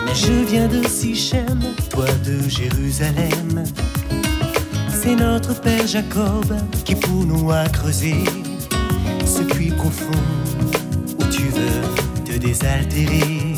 Mais 0.05 0.15
je 0.15 0.33
viens 0.45 0.69
de 0.69 0.87
Sichem, 0.87 1.61
toi 1.89 2.05
de 2.25 2.47
Jérusalem. 2.49 3.65
C'est 4.91 5.17
notre 5.17 5.59
père 5.61 5.87
Jacob 5.87 6.45
qui 6.85 6.95
pour 6.95 7.25
nous 7.25 7.51
a 7.51 7.65
creusé 7.69 8.17
ce 9.25 9.43
puits 9.43 9.71
profond 9.71 10.23
où 11.19 11.25
tu 11.31 11.45
veux 11.45 12.23
te 12.25 12.39
désaltérer. 12.39 13.57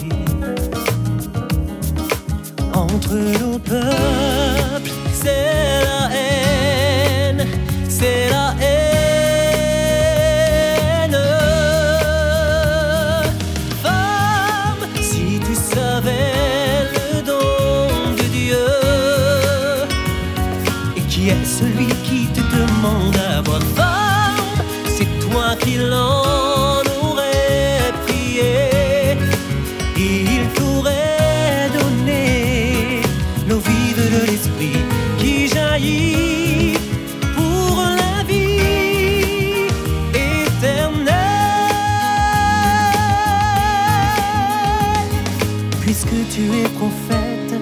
Entre 2.73 3.15
nos 3.15 3.59
peuples, 3.59 4.91
c'est 5.13 5.83
la 5.85 6.11
haine, 6.15 7.47
c'est 7.89 8.31
la 8.31 8.55
haine. 8.61 8.74
Tu 46.35 46.43
es 46.43 46.69
prophète, 46.75 47.55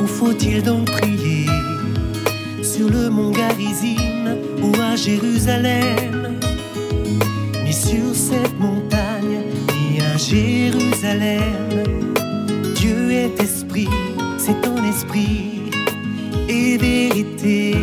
où 0.00 0.06
faut-il 0.06 0.62
donc 0.62 0.90
prier? 0.90 1.46
Sur 2.62 2.88
le 2.88 3.10
mont 3.10 3.30
Garizim 3.30 4.38
ou 4.62 4.72
à 4.80 4.96
Jérusalem? 4.96 6.38
Sur 7.74 8.14
cette 8.14 8.56
montagne 8.60 9.42
ni 9.74 10.00
à 10.00 10.16
Jérusalem. 10.16 11.82
Dieu 12.76 13.10
est 13.10 13.42
esprit, 13.42 13.88
c'est 14.38 14.60
ton 14.62 14.76
esprit 14.84 15.60
et 16.48 16.78
vérité 16.78 17.74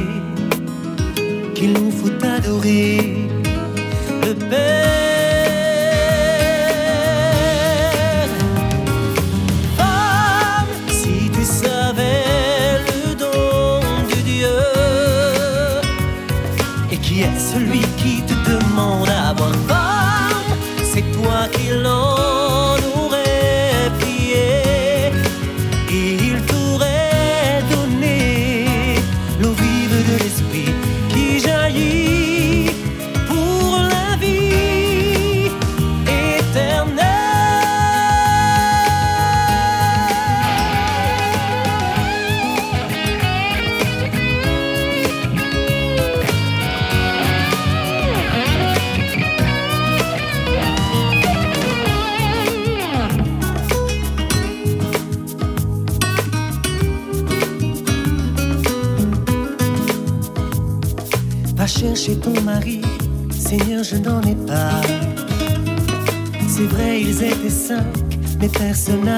qu'il 1.53 1.73
nous 1.73 1.91
faut 1.91 2.25
adorer. 2.25 3.20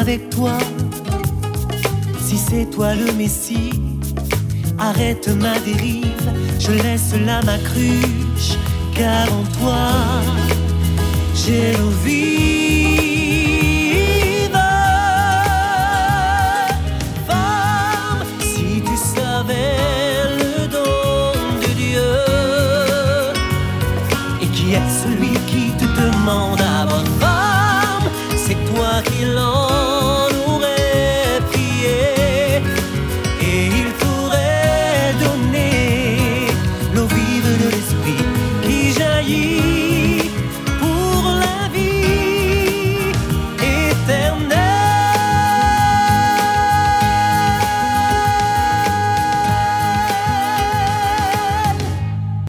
Avec 0.04 0.30
toi. 0.32 0.58
Si 2.20 2.38
c'est 2.38 2.70
toi 2.70 2.94
le 2.94 3.10
Messie, 3.14 3.70
arrête 4.78 5.30
ma 5.30 5.58
dérive, 5.60 6.28
je 6.60 6.72
laisse 6.72 7.14
là 7.26 7.40
ma 7.46 7.58
cruche, 7.58 8.58
car 8.94 9.28
en 9.32 9.46
toi, 9.58 9.88
j'ai 11.34 11.72
l'envie 11.78 12.63